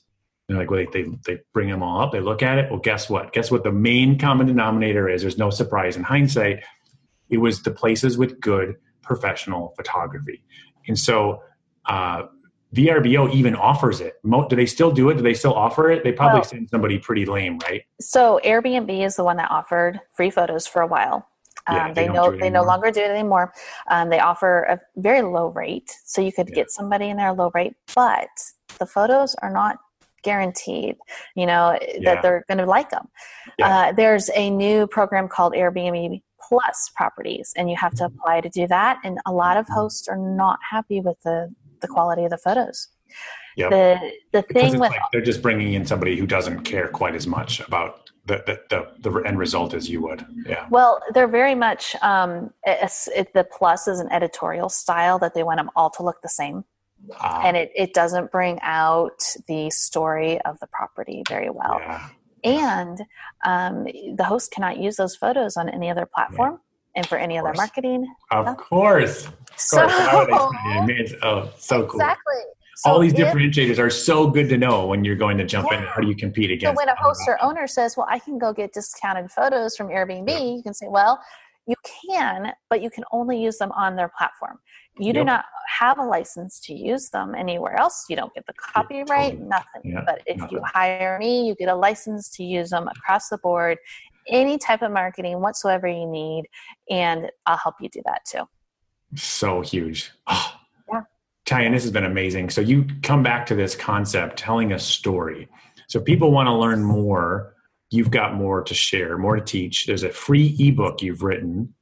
And 0.49 0.57
they're 0.57 0.65
like, 0.65 0.71
"Well, 0.71 0.85
they, 0.93 1.03
they 1.03 1.11
they 1.27 1.41
bring 1.53 1.69
them 1.69 1.83
all 1.83 2.01
up. 2.01 2.13
They 2.13 2.21
look 2.21 2.43
at 2.43 2.59
it. 2.59 2.71
Well, 2.71 2.81
guess 2.81 3.11
what? 3.11 3.33
Guess 3.33 3.51
what? 3.51 3.65
The 3.65 3.73
main 3.73 4.19
common 4.19 4.47
denominator 4.47 5.09
is. 5.09 5.23
There's 5.23 5.39
no 5.39 5.51
surprise 5.51 5.97
in 5.97 6.05
hindsight. 6.05 6.63
It 7.29 7.39
was 7.39 7.63
the 7.63 7.71
places 7.71 8.17
with 8.17 8.41
good 8.41 8.77
professional 9.03 9.75
photography, 9.77 10.43
and 10.87 10.99
so." 10.99 11.43
Uh, 11.85 12.23
VRBO 12.75 13.33
even 13.33 13.55
offers 13.55 14.01
it. 14.01 14.15
Do 14.25 14.57
they 14.57 14.67
still 14.67 14.91
do 14.91 15.11
it? 15.11 15.17
Do 15.17 15.23
they 15.23 15.35
still 15.35 15.55
offer 15.55 15.91
it? 15.91 16.05
They 16.05 16.13
probably 16.13 16.41
well, 16.41 16.45
send 16.45 16.71
somebody 16.71 16.99
pretty 16.99 17.27
lame, 17.27 17.59
right? 17.59 17.83
So 18.01 18.41
Airbnb 18.45 19.05
is 19.05 19.17
the 19.17 19.25
one 19.25 19.37
that 19.37 19.51
offered 19.51 20.01
free 20.15 20.31
photos 20.31 20.67
for 20.67 20.83
a 20.83 20.87
while. 20.87 21.29
Yeah, 21.71 21.87
um, 21.87 21.95
they, 21.95 22.07
they 22.07 22.13
know 22.13 22.37
they 22.37 22.51
no 22.51 22.63
longer 22.63 22.91
do 22.91 23.01
it 23.01 23.11
anymore. 23.11 23.53
Um, 23.89 24.09
they 24.09 24.19
offer 24.19 24.63
a 24.65 24.81
very 24.97 25.23
low 25.23 25.49
rate, 25.49 25.93
so 26.05 26.21
you 26.21 26.33
could 26.33 26.49
yeah. 26.49 26.57
get 26.57 26.71
somebody 26.71 27.09
in 27.09 27.17
there 27.17 27.29
a 27.29 27.33
low 27.33 27.51
rate, 27.55 27.75
but 27.95 28.29
the 28.79 28.87
photos 28.87 29.37
are 29.37 29.51
not 29.51 29.79
guaranteed. 30.23 30.97
You 31.37 31.47
know 31.47 31.79
yeah. 31.81 32.15
that 32.15 32.23
they're 32.23 32.45
going 32.49 32.59
to 32.59 32.67
like 32.67 32.91
them. 32.91 33.09
Uh, 33.63 33.93
there's 33.93 34.29
a 34.35 34.51
new 34.51 34.87
program 34.89 35.29
called 35.29 35.53
Airbnb 35.53 36.23
Plus 36.49 36.91
Properties, 36.97 37.53
and 37.57 37.71
you 37.71 37.77
have 37.77 37.95
to 37.95 38.07
apply 38.07 38.41
to 38.41 38.49
do 38.49 38.67
that. 38.67 38.99
And 39.05 39.19
a 39.27 39.33
lot 39.33 39.57
of 39.57 39.69
hosts 39.69 40.09
are 40.09 40.17
not 40.17 40.59
happy 40.69 41.01
with 41.01 41.23
the 41.23 41.55
the 41.83 41.89
quality 41.89 42.25
of 42.25 42.31
the 42.31 42.39
photos. 42.39 42.89
Yep. 43.57 43.71
The 43.71 44.13
the 44.33 44.43
thing 44.43 44.79
with 44.79 44.91
like 44.91 45.01
they're 45.13 45.21
just 45.21 45.43
bringing 45.43 45.75
in 45.75 45.85
somebody 45.85 46.17
who 46.17 46.27
doesn't 46.27 46.63
care 46.63 46.89
quite 46.89 47.15
as 47.15 47.27
much 47.27 47.61
about 47.61 48.11
the 48.25 48.43
the, 48.47 48.87
the, 49.01 49.11
the 49.11 49.19
end 49.27 49.39
result 49.39 49.75
as 49.75 49.91
you 49.91 50.01
would. 50.03 50.25
Yeah. 50.47 50.67
Well, 50.71 51.01
they're 51.13 51.29
very 51.29 51.55
much 51.55 51.95
um, 52.03 52.53
it's, 52.65 53.09
it, 53.09 53.35
the 53.35 53.45
plus 53.45 53.89
is 53.89 54.01
an 54.01 54.11
editorial 54.11 54.69
style 54.69 55.19
that 55.19 55.35
they 55.35 55.43
want 55.43 55.59
them 55.59 55.71
all 55.77 55.91
to 55.91 56.03
look 56.03 56.23
the 56.23 56.29
same. 56.29 56.65
Ah. 57.19 57.43
And 57.45 57.57
it, 57.57 57.73
it 57.75 57.95
doesn't 57.95 58.31
bring 58.31 58.59
out 58.63 59.35
the 59.49 59.71
story 59.71 60.41
of 60.43 60.59
the 60.61 60.69
property 60.69 61.23
very 61.29 61.51
well. 61.51 61.79
Yeah. 61.81 62.09
And 62.45 63.01
um, 63.45 63.85
the 63.85 64.25
host 64.25 64.51
cannot 64.53 64.79
use 64.79 64.97
those 64.97 65.17
photos 65.17 65.57
on 65.57 65.69
any 65.69 65.91
other 65.91 66.07
platform. 66.07 66.53
Yeah 66.53 66.69
and 66.95 67.07
for 67.07 67.19
any 67.19 67.39
other 67.39 67.53
marketing. 67.55 68.07
Of 68.31 68.47
stuff. 68.47 68.57
course. 68.59 69.27
Of 69.27 69.35
so, 69.57 69.89
course. 69.89 71.13
oh, 71.23 71.51
so 71.59 71.87
cool. 71.87 72.01
Exactly. 72.01 72.35
So 72.77 72.91
All 72.91 72.99
these 72.99 73.13
if, 73.13 73.19
differentiators 73.19 73.79
are 73.79 73.91
so 73.91 74.27
good 74.27 74.49
to 74.49 74.57
know 74.57 74.87
when 74.87 75.05
you're 75.05 75.17
going 75.17 75.39
to 75.39 75.45
jump 75.45 75.69
yeah. 75.71 75.79
in. 75.79 75.85
How 75.85 76.01
do 76.01 76.09
you 76.09 76.17
compete 76.17 76.51
against? 76.51 76.75
So 76.75 76.77
when 76.77 76.89
a 76.89 76.97
host 76.97 77.23
or 77.29 77.43
owner 77.43 77.67
says, 77.67 77.97
"Well, 77.97 78.07
I 78.11 78.19
can 78.19 78.39
go 78.39 78.53
get 78.53 78.73
discounted 78.73 79.31
photos 79.31 79.77
from 79.77 79.89
Airbnb," 79.89 80.29
yeah. 80.29 80.41
you 80.41 80.63
can 80.63 80.75
say, 80.75 80.87
"Well, 80.89 81.21
you 81.67 81.77
can, 82.11 82.53
but 82.71 82.83
you 82.83 82.91
can 82.91 83.05
only 83.13 83.41
use 83.41 83.59
them 83.59 83.71
on 83.73 83.95
their 83.95 84.11
platform. 84.17 84.59
You 84.99 85.07
yep. 85.07 85.15
do 85.15 85.25
not 85.25 85.45
have 85.69 85.99
a 85.99 86.05
license 86.05 86.61
to 86.61 86.75
use 86.75 87.09
them 87.11 87.35
anywhere 87.35 87.77
else. 87.77 88.07
You 88.09 88.17
don't 88.17 88.35
get 88.35 88.47
the 88.47 88.53
copyright, 88.55 89.33
totally. 89.33 89.49
nothing. 89.49 89.83
Yeah, 89.85 90.03
but 90.05 90.23
if 90.27 90.39
nothing. 90.39 90.59
you 90.59 90.65
hire 90.65 91.19
me, 91.19 91.47
you 91.47 91.55
get 91.55 91.69
a 91.69 91.75
license 91.75 92.29
to 92.37 92.45
use 92.45 92.71
them 92.71 92.89
across 92.89 93.29
the 93.29 93.39
board 93.39 93.79
any 94.29 94.59
type 94.59 94.83
of 94.83 94.93
marketing 94.93 95.41
whatsoever 95.41 95.87
you 95.87 96.07
need, 96.07 96.45
and 96.91 97.31
I'll 97.47 97.57
help 97.57 97.77
you 97.81 97.89
do 97.89 98.03
that 98.05 98.25
too. 98.25 98.45
So 99.15 99.61
huge. 99.61 100.11
Oh, 100.27 100.55
yeah. 100.89 101.03
Tyann, 101.47 101.73
this 101.73 101.83
has 101.83 101.93
been 101.93 102.05
amazing. 102.05 102.51
So 102.51 102.61
you 102.61 102.87
come 103.03 103.23
back 103.23 103.47
to 103.47 103.55
this 103.55 103.75
concept, 103.75 104.39
telling 104.39 104.73
a 104.73 104.79
story. 104.79 105.49
So 105.89 106.01
people 106.01 106.31
want 106.31 106.47
to 106.47 106.55
learn 106.55 106.83
more. 106.83 107.55
You've 107.91 108.11
got 108.11 108.35
more 108.35 108.63
to 108.63 108.75
share, 108.75 109.19
more 109.19 109.37
to 109.37 109.43
teach. 109.43 109.87
There's 109.87 110.03
a 110.03 110.11
free 110.11 110.57
ebook 110.59 111.03
you've 111.03 111.23
written. 111.23 111.75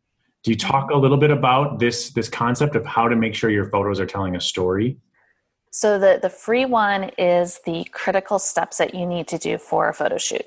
Do 0.42 0.50
you 0.50 0.56
talk 0.56 0.90
a 0.90 0.96
little 0.96 1.18
bit 1.18 1.30
about 1.30 1.78
this 1.78 2.10
this 2.10 2.28
concept 2.28 2.74
of 2.74 2.84
how 2.86 3.08
to 3.08 3.14
make 3.14 3.34
sure 3.34 3.50
your 3.50 3.68
photos 3.70 4.00
are 4.00 4.06
telling 4.06 4.34
a 4.34 4.40
story? 4.40 4.96
So 5.70 5.98
the 5.98 6.18
the 6.20 6.30
free 6.30 6.64
one 6.64 7.10
is 7.18 7.60
the 7.66 7.84
critical 7.92 8.38
steps 8.38 8.78
that 8.78 8.94
you 8.94 9.06
need 9.06 9.28
to 9.28 9.38
do 9.38 9.58
for 9.58 9.88
a 9.88 9.94
photo 9.94 10.18
shoot. 10.18 10.46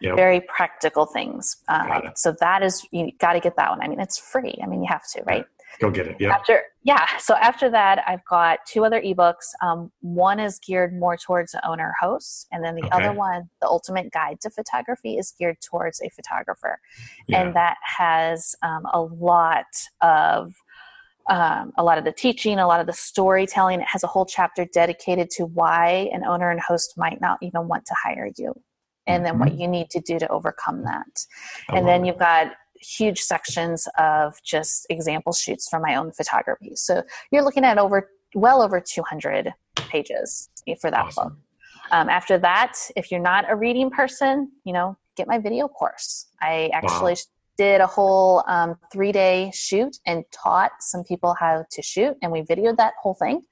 Yep. 0.00 0.16
very 0.16 0.40
practical 0.40 1.06
things. 1.06 1.56
Uh, 1.68 2.10
so 2.16 2.34
that 2.40 2.62
is 2.62 2.86
you 2.90 3.10
got 3.18 3.34
to 3.34 3.40
get 3.40 3.56
that 3.56 3.70
one. 3.70 3.82
I 3.82 3.88
mean, 3.88 4.00
it's 4.00 4.18
free. 4.18 4.58
I 4.62 4.66
mean, 4.66 4.82
you 4.82 4.88
have 4.88 5.06
to, 5.12 5.22
right? 5.24 5.44
Go 5.78 5.90
get 5.90 6.06
it. 6.08 6.16
Yeah. 6.20 6.34
After 6.34 6.62
yeah, 6.82 7.06
so 7.18 7.34
after 7.34 7.70
that, 7.70 8.02
I've 8.06 8.24
got 8.24 8.60
two 8.66 8.84
other 8.84 9.00
ebooks. 9.00 9.52
Um, 9.62 9.92
one 10.00 10.40
is 10.40 10.58
geared 10.58 10.98
more 10.98 11.16
towards 11.16 11.52
the 11.52 11.66
owner 11.68 11.94
host, 12.00 12.48
and 12.50 12.64
then 12.64 12.74
the 12.74 12.82
Okay. 12.84 12.90
other 12.92 13.12
one, 13.12 13.48
the 13.60 13.68
ultimate 13.68 14.10
guide 14.12 14.40
to 14.40 14.50
photography, 14.50 15.16
is 15.16 15.32
geared 15.38 15.58
towards 15.60 16.00
a 16.02 16.08
photographer 16.10 16.80
Yeah. 17.28 17.42
and 17.42 17.54
that 17.54 17.76
has 17.82 18.56
um, 18.62 18.86
a 18.92 19.00
lot 19.00 19.66
of 20.00 20.54
um, 21.28 21.72
a 21.76 21.84
lot 21.84 21.98
of 21.98 22.04
the 22.04 22.12
teaching 22.12 22.58
a 22.58 22.66
lot 22.66 22.80
of 22.80 22.86
the 22.86 22.92
storytelling 22.92 23.80
it 23.80 23.86
has 23.86 24.02
a 24.02 24.06
whole 24.06 24.26
chapter 24.26 24.64
dedicated 24.64 25.30
to 25.30 25.44
why 25.44 26.08
an 26.12 26.24
owner 26.24 26.50
and 26.50 26.60
host 26.60 26.94
might 26.96 27.20
not 27.20 27.38
even 27.42 27.68
want 27.68 27.84
to 27.86 27.94
hire 28.02 28.30
you 28.36 28.52
and 29.06 29.24
then 29.24 29.38
what 29.38 29.54
you 29.58 29.66
need 29.66 29.90
to 29.90 30.00
do 30.00 30.18
to 30.18 30.28
overcome 30.28 30.82
that 30.84 31.06
Mm-hmm. 31.16 31.76
And 31.76 31.88
then 31.88 32.04
you've 32.04 32.18
got 32.18 32.52
huge 32.80 33.20
sections 33.20 33.86
of 33.98 34.34
just 34.44 34.86
example 34.90 35.32
shoots 35.32 35.68
from 35.68 35.82
my 35.82 35.94
own 35.96 36.12
photography 36.12 36.72
so 36.76 37.02
you're 37.30 37.42
looking 37.42 37.64
at 37.64 37.76
over 37.78 38.10
well 38.34 38.62
over 38.62 38.80
200 38.80 39.52
pages 39.88 40.48
for 40.80 40.90
that 40.90 41.14
book 41.14 41.32
um, 41.92 42.08
after 42.08 42.38
that, 42.38 42.76
if 42.96 43.10
you're 43.10 43.20
not 43.20 43.50
a 43.50 43.56
reading 43.56 43.90
person, 43.90 44.52
you 44.64 44.72
know, 44.72 44.96
get 45.16 45.26
my 45.26 45.38
video 45.38 45.66
course. 45.66 46.26
I 46.40 46.70
actually 46.72 47.14
Wow. 47.14 47.18
did 47.58 47.80
a 47.80 47.86
whole 47.86 48.44
um, 48.46 48.78
three 48.92 49.10
day 49.12 49.50
shoot 49.52 49.98
and 50.06 50.24
taught 50.32 50.70
some 50.80 51.02
people 51.04 51.34
how 51.38 51.64
to 51.68 51.82
shoot, 51.82 52.16
and 52.22 52.30
we 52.30 52.42
videoed 52.42 52.76
that 52.76 52.94
whole 53.02 53.14
thing. 53.14 53.42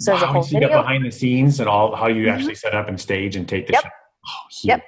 So 0.00 0.10
there's 0.10 0.22
a 0.22 0.26
whole 0.26 0.42
so 0.42 0.54
you 0.54 0.60
got 0.60 0.66
video. 0.68 0.82
behind 0.82 1.04
the 1.06 1.12
scenes 1.12 1.60
and 1.60 1.68
all 1.68 1.94
how 1.94 2.08
you 2.08 2.26
Mhm. 2.26 2.32
actually 2.34 2.56
set 2.56 2.74
up 2.74 2.88
and 2.88 3.00
stage 3.00 3.36
and 3.36 3.48
take 3.48 3.68
the 3.68 3.74
Yep. 3.74 3.82
shot. 3.84 3.92
Oh. 4.26 4.46
Yep. 4.64 4.82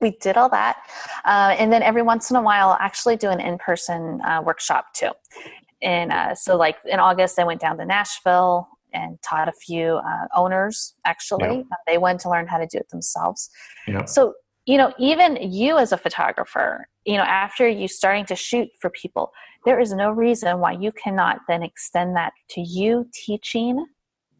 We 0.00 0.10
did 0.20 0.36
all 0.36 0.50
that, 0.50 0.76
uh, 1.24 1.56
and 1.58 1.72
then 1.72 1.82
every 1.82 2.02
once 2.02 2.30
in 2.30 2.36
a 2.36 2.42
while, 2.42 2.70
I'll 2.70 2.78
actually 2.80 3.16
do 3.16 3.30
an 3.30 3.40
in 3.40 3.56
person 3.58 4.20
uh, 4.22 4.42
workshop 4.44 4.92
too. 4.92 5.10
And 5.82 6.12
uh, 6.12 6.34
so, 6.34 6.56
like 6.56 6.76
in 6.84 7.00
August, 7.00 7.38
I 7.38 7.44
went 7.44 7.60
down 7.60 7.78
to 7.78 7.84
Nashville 7.84 8.68
and 8.92 9.18
taught 9.22 9.48
a 9.48 9.52
few 9.52 9.96
uh, 9.96 10.26
owners. 10.34 10.94
Actually, 11.04 11.60
Uh, 11.60 11.76
they 11.86 11.98
went 11.98 12.20
to 12.20 12.30
learn 12.30 12.46
how 12.46 12.58
to 12.58 12.66
do 12.66 12.78
it 12.78 12.88
themselves. 12.88 13.50
Yep. 13.86 14.08
So, 14.08 14.34
you 14.64 14.78
know, 14.78 14.92
even 14.98 15.36
you 15.40 15.78
as 15.78 15.92
a 15.92 15.96
photographer, 15.98 16.88
you 17.04 17.16
know, 17.16 17.22
after 17.22 17.68
you 17.68 17.88
starting 17.88 18.24
to 18.26 18.36
shoot 18.36 18.68
for 18.80 18.90
people, 18.90 19.32
there 19.64 19.78
is 19.80 19.92
no 19.92 20.10
reason 20.10 20.60
why 20.60 20.72
you 20.72 20.92
cannot 20.92 21.40
then 21.48 21.62
extend 21.62 22.16
that 22.16 22.32
to 22.50 22.60
you 22.60 23.06
teaching 23.12 23.86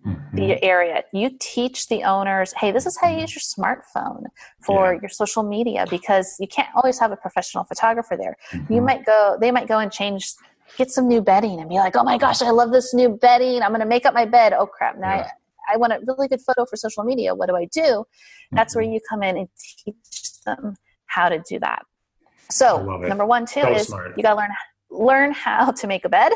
Mhm. 0.06 0.36
the 0.36 0.62
area. 0.62 1.02
You 1.12 1.30
teach 1.40 1.88
the 1.88 2.04
owners, 2.04 2.52
hey, 2.52 2.70
this 2.70 2.86
is 2.86 2.96
how 2.96 3.08
you 3.08 3.20
use 3.20 3.34
your 3.34 3.40
smartphone 3.40 4.24
for 4.64 4.92
Yeah. 4.94 5.00
your 5.02 5.08
social 5.08 5.42
media 5.42 5.86
because 5.90 6.36
you 6.38 6.46
can't 6.46 6.68
always 6.76 6.98
have 7.00 7.10
a 7.10 7.16
professional 7.16 7.64
photographer 7.64 8.16
there. 8.16 8.36
You 8.68 8.80
Mhm. 8.80 8.84
might 8.84 9.04
go, 9.04 9.36
they 9.40 9.50
might 9.50 9.66
go 9.66 9.78
and 9.78 9.90
change, 9.90 10.32
get 10.76 10.90
some 10.90 11.08
new 11.08 11.20
bedding 11.22 11.58
and 11.60 11.68
be 11.68 11.76
like, 11.76 11.96
oh 11.96 12.04
my 12.04 12.18
gosh, 12.18 12.40
I 12.42 12.50
love 12.50 12.70
this 12.70 12.94
new 12.94 13.08
bedding. 13.08 13.62
I'm 13.62 13.70
going 13.70 13.80
to 13.80 13.86
make 13.86 14.06
up 14.06 14.14
my 14.14 14.26
bed. 14.26 14.52
Oh 14.52 14.66
crap. 14.66 14.96
Now 14.98 15.16
Yeah. 15.16 15.30
I, 15.68 15.74
I 15.74 15.76
want 15.76 15.92
a 15.92 16.00
really 16.06 16.28
good 16.28 16.40
photo 16.42 16.64
for 16.66 16.76
social 16.76 17.02
media. 17.02 17.34
What 17.34 17.48
do 17.48 17.56
I 17.56 17.64
do? 17.66 18.04
That's 18.52 18.74
Mm-hmm. 18.74 18.78
where 18.84 18.92
you 18.94 19.00
come 19.10 19.22
in 19.24 19.36
and 19.38 19.48
teach 19.84 20.40
them 20.44 20.76
how 21.06 21.28
to 21.28 21.42
do 21.48 21.58
that. 21.60 21.82
So 22.50 22.78
I 22.78 22.82
love 22.82 23.02
it. 23.02 23.08
number 23.08 23.26
one, 23.26 23.44
too, 23.46 23.62
So 23.62 23.72
is 23.74 23.88
smart. 23.88 24.16
you 24.16 24.22
got 24.22 24.34
to 24.34 24.36
learn 24.36 24.50
learn 24.88 25.32
how 25.32 25.72
to 25.72 25.86
make 25.88 26.04
a 26.04 26.08
bed 26.08 26.32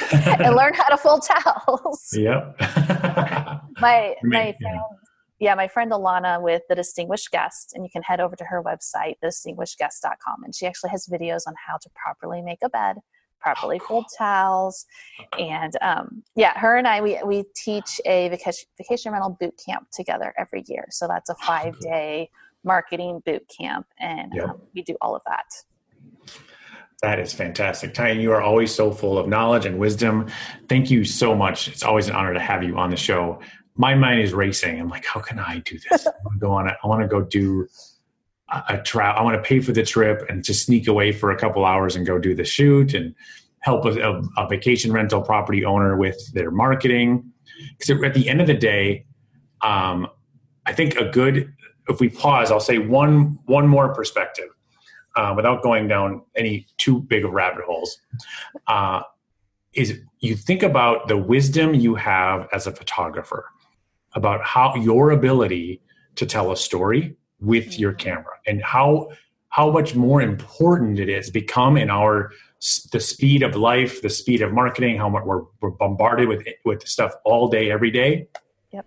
and 0.12 0.56
learn 0.56 0.74
how 0.74 0.88
to 0.88 0.96
fold 0.96 1.22
towels. 1.26 2.08
yep. 2.12 2.56
My 3.80 4.14
my 4.22 4.46
yeah. 4.46 4.52
friend, 4.60 4.80
yeah, 5.40 5.54
my 5.54 5.66
friend 5.66 5.90
Alana 5.90 6.40
with 6.40 6.62
the 6.68 6.74
Distinguished 6.74 7.30
Guest, 7.32 7.72
and 7.74 7.84
you 7.84 7.90
can 7.90 8.02
head 8.02 8.20
over 8.20 8.36
to 8.36 8.44
her 8.44 8.62
website, 8.62 9.14
thedistinguishedguest.com, 9.24 10.44
and 10.44 10.54
she 10.54 10.66
actually 10.66 10.90
has 10.90 11.06
videos 11.08 11.42
on 11.48 11.54
how 11.66 11.78
to 11.78 11.90
properly 11.96 12.42
make 12.42 12.58
a 12.62 12.68
bed, 12.68 12.96
properly 13.40 13.80
Oh, 13.82 13.86
fold 13.86 14.04
towels, 14.16 14.86
and 15.38 15.72
um, 15.82 16.22
yeah, 16.36 16.56
her 16.58 16.76
and 16.76 16.86
I 16.86 17.00
we 17.00 17.20
we 17.24 17.44
teach 17.56 18.00
a 18.06 18.28
vacation 18.28 18.68
vacation 18.78 19.12
rental 19.12 19.36
boot 19.40 19.60
camp 19.64 19.88
together 19.92 20.32
every 20.38 20.62
year. 20.68 20.86
So 20.90 21.08
that's 21.08 21.28
a 21.30 21.34
five 21.34 21.78
day 21.80 22.30
marketing 22.64 23.22
boot 23.26 23.42
camp, 23.48 23.86
and 23.98 24.32
Yep. 24.34 24.48
um, 24.48 24.62
we 24.74 24.82
do 24.82 24.96
all 25.00 25.16
of 25.16 25.22
that. 25.26 25.46
That 27.02 27.18
is 27.18 27.32
fantastic. 27.32 27.94
Ty, 27.94 28.12
you 28.12 28.30
are 28.30 28.40
always 28.40 28.72
so 28.72 28.92
full 28.92 29.18
of 29.18 29.26
knowledge 29.26 29.66
and 29.66 29.76
wisdom. 29.76 30.28
Thank 30.68 30.88
you 30.88 31.04
so 31.04 31.34
much. 31.34 31.66
It's 31.66 31.82
always 31.82 32.06
an 32.06 32.14
honor 32.14 32.32
to 32.32 32.38
have 32.38 32.62
you 32.62 32.78
on 32.78 32.90
the 32.90 32.96
show. 32.96 33.40
My 33.74 33.96
mind 33.96 34.20
is 34.20 34.32
racing. 34.32 34.80
I'm 34.80 34.88
like, 34.88 35.04
how 35.04 35.18
can 35.18 35.40
I 35.40 35.58
do 35.64 35.80
this? 35.90 36.06
I 36.06 36.12
want 36.24 36.34
to 36.34 36.38
go 36.38 36.52
on 36.52 36.68
it. 36.68 36.76
I 36.82 36.86
want 36.86 37.02
to 37.02 37.08
go 37.08 37.20
do 37.20 37.66
a, 38.52 38.62
a 38.68 38.82
trial. 38.82 39.16
I 39.18 39.22
want 39.22 39.34
to 39.34 39.42
pay 39.42 39.58
for 39.58 39.72
the 39.72 39.82
trip 39.82 40.24
and 40.28 40.44
just 40.44 40.64
sneak 40.64 40.86
away 40.86 41.10
for 41.10 41.32
a 41.32 41.36
couple 41.36 41.64
hours 41.64 41.96
and 41.96 42.06
go 42.06 42.20
do 42.20 42.36
the 42.36 42.44
shoot 42.44 42.94
and 42.94 43.16
help 43.58 43.84
a, 43.84 43.98
a, 43.98 44.22
a 44.38 44.48
vacation 44.48 44.92
rental 44.92 45.22
property 45.22 45.64
owner 45.64 45.96
with 45.96 46.16
their 46.34 46.52
marketing. 46.52 47.32
Because 47.78 48.04
at 48.04 48.14
the 48.14 48.28
end 48.28 48.40
of 48.40 48.46
the 48.46 48.54
day, 48.54 49.06
um, 49.60 50.06
I 50.66 50.72
think 50.72 50.94
a 50.94 51.06
good. 51.06 51.52
If 51.88 51.98
we 51.98 52.10
pause, 52.10 52.52
I'll 52.52 52.60
say 52.60 52.78
one 52.78 53.40
one 53.46 53.66
more 53.66 53.92
perspective 53.92 54.50
uh, 55.16 55.32
without 55.36 55.62
going 55.62 55.88
down 55.88 56.22
any 56.36 56.66
too 56.78 57.00
big 57.00 57.24
of 57.24 57.32
rabbit 57.32 57.64
holes, 57.64 57.98
uh, 58.66 59.02
is 59.74 60.00
you 60.20 60.36
think 60.36 60.62
about 60.62 61.08
the 61.08 61.16
wisdom 61.16 61.74
you 61.74 61.94
have 61.94 62.48
as 62.52 62.66
a 62.66 62.72
photographer 62.72 63.46
about 64.14 64.42
how 64.44 64.74
your 64.76 65.10
ability 65.10 65.80
to 66.16 66.26
tell 66.26 66.52
a 66.52 66.56
story 66.56 67.16
with 67.40 67.78
your 67.78 67.92
camera 67.92 68.34
and 68.46 68.62
how 68.62 69.08
how 69.48 69.70
much 69.70 69.94
more 69.94 70.22
important 70.22 70.98
it 70.98 71.10
is 71.10 71.30
become 71.30 71.76
in 71.76 71.90
our 71.90 72.30
the 72.92 73.00
speed 73.00 73.42
of 73.42 73.56
life, 73.56 74.00
the 74.02 74.08
speed 74.08 74.40
of 74.40 74.52
marketing, 74.52 74.96
how 74.96 75.08
much 75.08 75.24
we're, 75.24 75.42
we're 75.60 75.70
bombarded 75.70 76.28
with 76.28 76.46
with 76.64 76.86
stuff 76.86 77.14
all 77.24 77.48
day, 77.48 77.70
every 77.70 77.90
day. 77.90 78.28
Yep. 78.70 78.86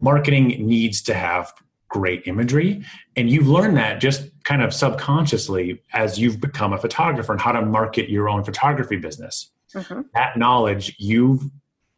Marketing 0.00 0.66
needs 0.66 1.00
to 1.02 1.14
have 1.14 1.52
great 1.90 2.22
imagery, 2.26 2.82
and 3.16 3.28
you've 3.28 3.48
learned 3.48 3.76
that 3.76 4.00
just 4.00 4.30
kind 4.44 4.62
of 4.62 4.72
subconsciously 4.72 5.82
as 5.92 6.18
you've 6.18 6.40
become 6.40 6.72
a 6.72 6.78
photographer 6.78 7.32
and 7.32 7.40
how 7.40 7.52
to 7.52 7.60
market 7.60 8.08
your 8.08 8.28
own 8.28 8.42
photography 8.44 8.96
business. 8.96 9.50
Mhm. 9.74 10.06
That 10.14 10.36
knowledge 10.36 10.94
you've 10.98 11.42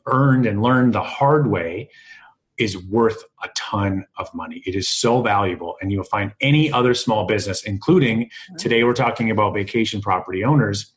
earned 0.06 0.46
and 0.46 0.62
learned 0.62 0.94
the 0.94 1.02
hard 1.02 1.46
way 1.50 1.88
is 2.58 2.76
worth 2.88 3.22
a 3.42 3.48
ton 3.54 4.04
of 4.18 4.32
money. 4.34 4.62
It 4.66 4.74
is 4.74 4.88
so 4.88 5.22
valuable. 5.22 5.76
And 5.80 5.90
you'll 5.90 6.04
find 6.04 6.32
any 6.40 6.70
other 6.72 6.94
small 6.94 7.26
business, 7.26 7.62
including 7.64 8.30
today 8.58 8.84
we're 8.84 8.92
talking 8.92 9.30
about 9.30 9.54
vacation 9.54 10.00
property 10.00 10.44
owners, 10.44 10.92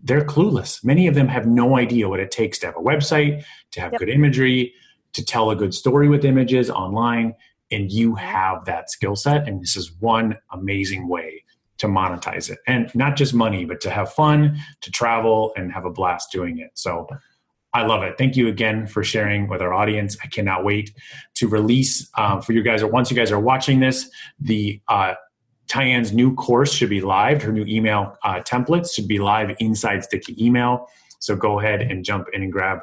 they're 0.00 0.24
clueless. 0.24 0.84
Many 0.84 1.06
of 1.06 1.14
them 1.14 1.28
have 1.28 1.46
no 1.46 1.76
idea 1.76 2.08
what 2.08 2.20
it 2.20 2.30
takes 2.30 2.58
to 2.60 2.66
have 2.66 2.76
a 2.76 2.80
website, 2.80 3.44
to 3.72 3.80
have 3.80 3.92
Yep. 3.92 3.98
good 4.00 4.08
imagery, 4.08 4.72
to 5.12 5.24
tell 5.24 5.50
a 5.50 5.56
good 5.56 5.74
story 5.74 6.08
with 6.08 6.24
images 6.24 6.70
online. 6.70 7.34
And 7.70 7.90
you 7.92 8.14
have 8.14 8.64
that 8.64 8.90
skill 8.90 9.16
set. 9.16 9.46
And 9.46 9.60
this 9.60 9.76
is 9.76 9.92
one 10.00 10.36
amazing 10.52 11.08
way 11.08 11.44
to 11.78 11.86
monetize 11.86 12.50
it. 12.50 12.58
And 12.66 12.92
not 12.94 13.16
just 13.16 13.34
money, 13.34 13.64
but 13.64 13.80
to 13.82 13.90
have 13.90 14.12
fun, 14.12 14.58
to 14.80 14.90
travel, 14.90 15.52
and 15.56 15.72
have 15.72 15.84
a 15.84 15.90
blast 15.90 16.32
doing 16.32 16.58
it. 16.58 16.70
So 16.74 17.06
I 17.74 17.82
love 17.82 18.02
it. 18.02 18.16
Thank 18.18 18.36
you 18.36 18.48
again 18.48 18.86
for 18.86 19.04
sharing 19.04 19.48
with 19.48 19.60
our 19.60 19.72
audience. 19.72 20.16
I 20.24 20.26
cannot 20.26 20.64
wait 20.64 20.92
to 21.34 21.48
release 21.48 22.08
um, 22.16 22.40
for 22.42 22.52
you 22.52 22.62
guys. 22.62 22.82
Or 22.82 22.88
once 22.88 23.10
you 23.10 23.16
guys 23.16 23.30
are 23.30 23.38
watching 23.38 23.80
this, 23.80 24.10
the 24.40 24.80
uh, 24.88 25.14
Tyann's 25.68 26.12
new 26.12 26.34
course 26.34 26.72
should 26.72 26.88
be 26.88 27.02
live. 27.02 27.42
Her 27.42 27.52
new 27.52 27.64
email 27.66 28.16
uh, 28.24 28.40
templates 28.40 28.94
should 28.94 29.06
be 29.06 29.18
live 29.18 29.54
inside 29.60 30.02
Sticky 30.02 30.42
Email. 30.44 30.88
So 31.20 31.36
go 31.36 31.60
ahead 31.60 31.82
and 31.82 32.04
jump 32.04 32.28
in 32.32 32.42
and 32.42 32.52
grab 32.52 32.78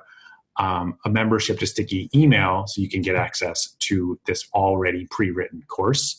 um, 0.57 0.97
a 1.05 1.09
membership 1.09 1.59
to 1.59 1.67
Sticky 1.67 2.09
Email 2.15 2.65
so 2.67 2.81
you 2.81 2.89
can 2.89 3.01
get 3.01 3.15
access 3.15 3.75
to 3.79 4.19
this 4.25 4.47
already 4.53 5.07
pre-written 5.11 5.63
course. 5.67 6.17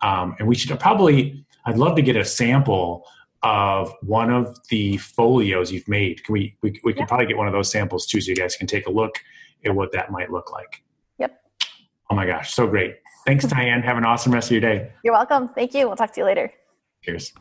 Um, 0.00 0.36
and 0.38 0.48
we 0.48 0.54
should 0.54 0.78
probably. 0.78 1.44
I'd 1.66 1.78
love 1.78 1.96
to 1.96 2.02
get 2.02 2.16
a 2.16 2.24
sample 2.24 3.06
of 3.42 3.92
one 4.02 4.30
of 4.30 4.56
the 4.68 4.98
folios 4.98 5.72
you've 5.72 5.88
made. 5.88 6.22
Can 6.24 6.32
we? 6.32 6.56
We, 6.62 6.80
we 6.84 6.92
can 6.92 7.06
probably 7.06 7.26
get 7.26 7.36
one 7.36 7.46
of 7.46 7.52
those 7.52 7.70
samples 7.70 8.06
too, 8.06 8.20
so 8.20 8.30
you 8.30 8.36
guys 8.36 8.56
can 8.56 8.66
take 8.66 8.86
a 8.86 8.90
look 8.90 9.18
at 9.64 9.74
what 9.74 9.92
that 9.92 10.10
might 10.10 10.30
look 10.30 10.52
like. 10.52 10.82
Yep. 11.18 11.40
Oh 12.10 12.14
my 12.14 12.26
gosh, 12.26 12.54
so 12.54 12.66
great! 12.66 12.96
Thanks, 13.26 13.44
Tyann. 13.46 13.82
Have 13.82 13.96
an 13.96 14.04
awesome 14.04 14.32
rest 14.32 14.48
of 14.48 14.52
your 14.52 14.60
day. 14.60 14.92
You're 15.02 15.14
welcome. 15.14 15.48
Thank 15.48 15.74
you. 15.74 15.86
We'll 15.86 15.96
talk 15.96 16.12
to 16.12 16.20
you 16.20 16.26
later. 16.26 16.52
Cheers. 17.02 17.32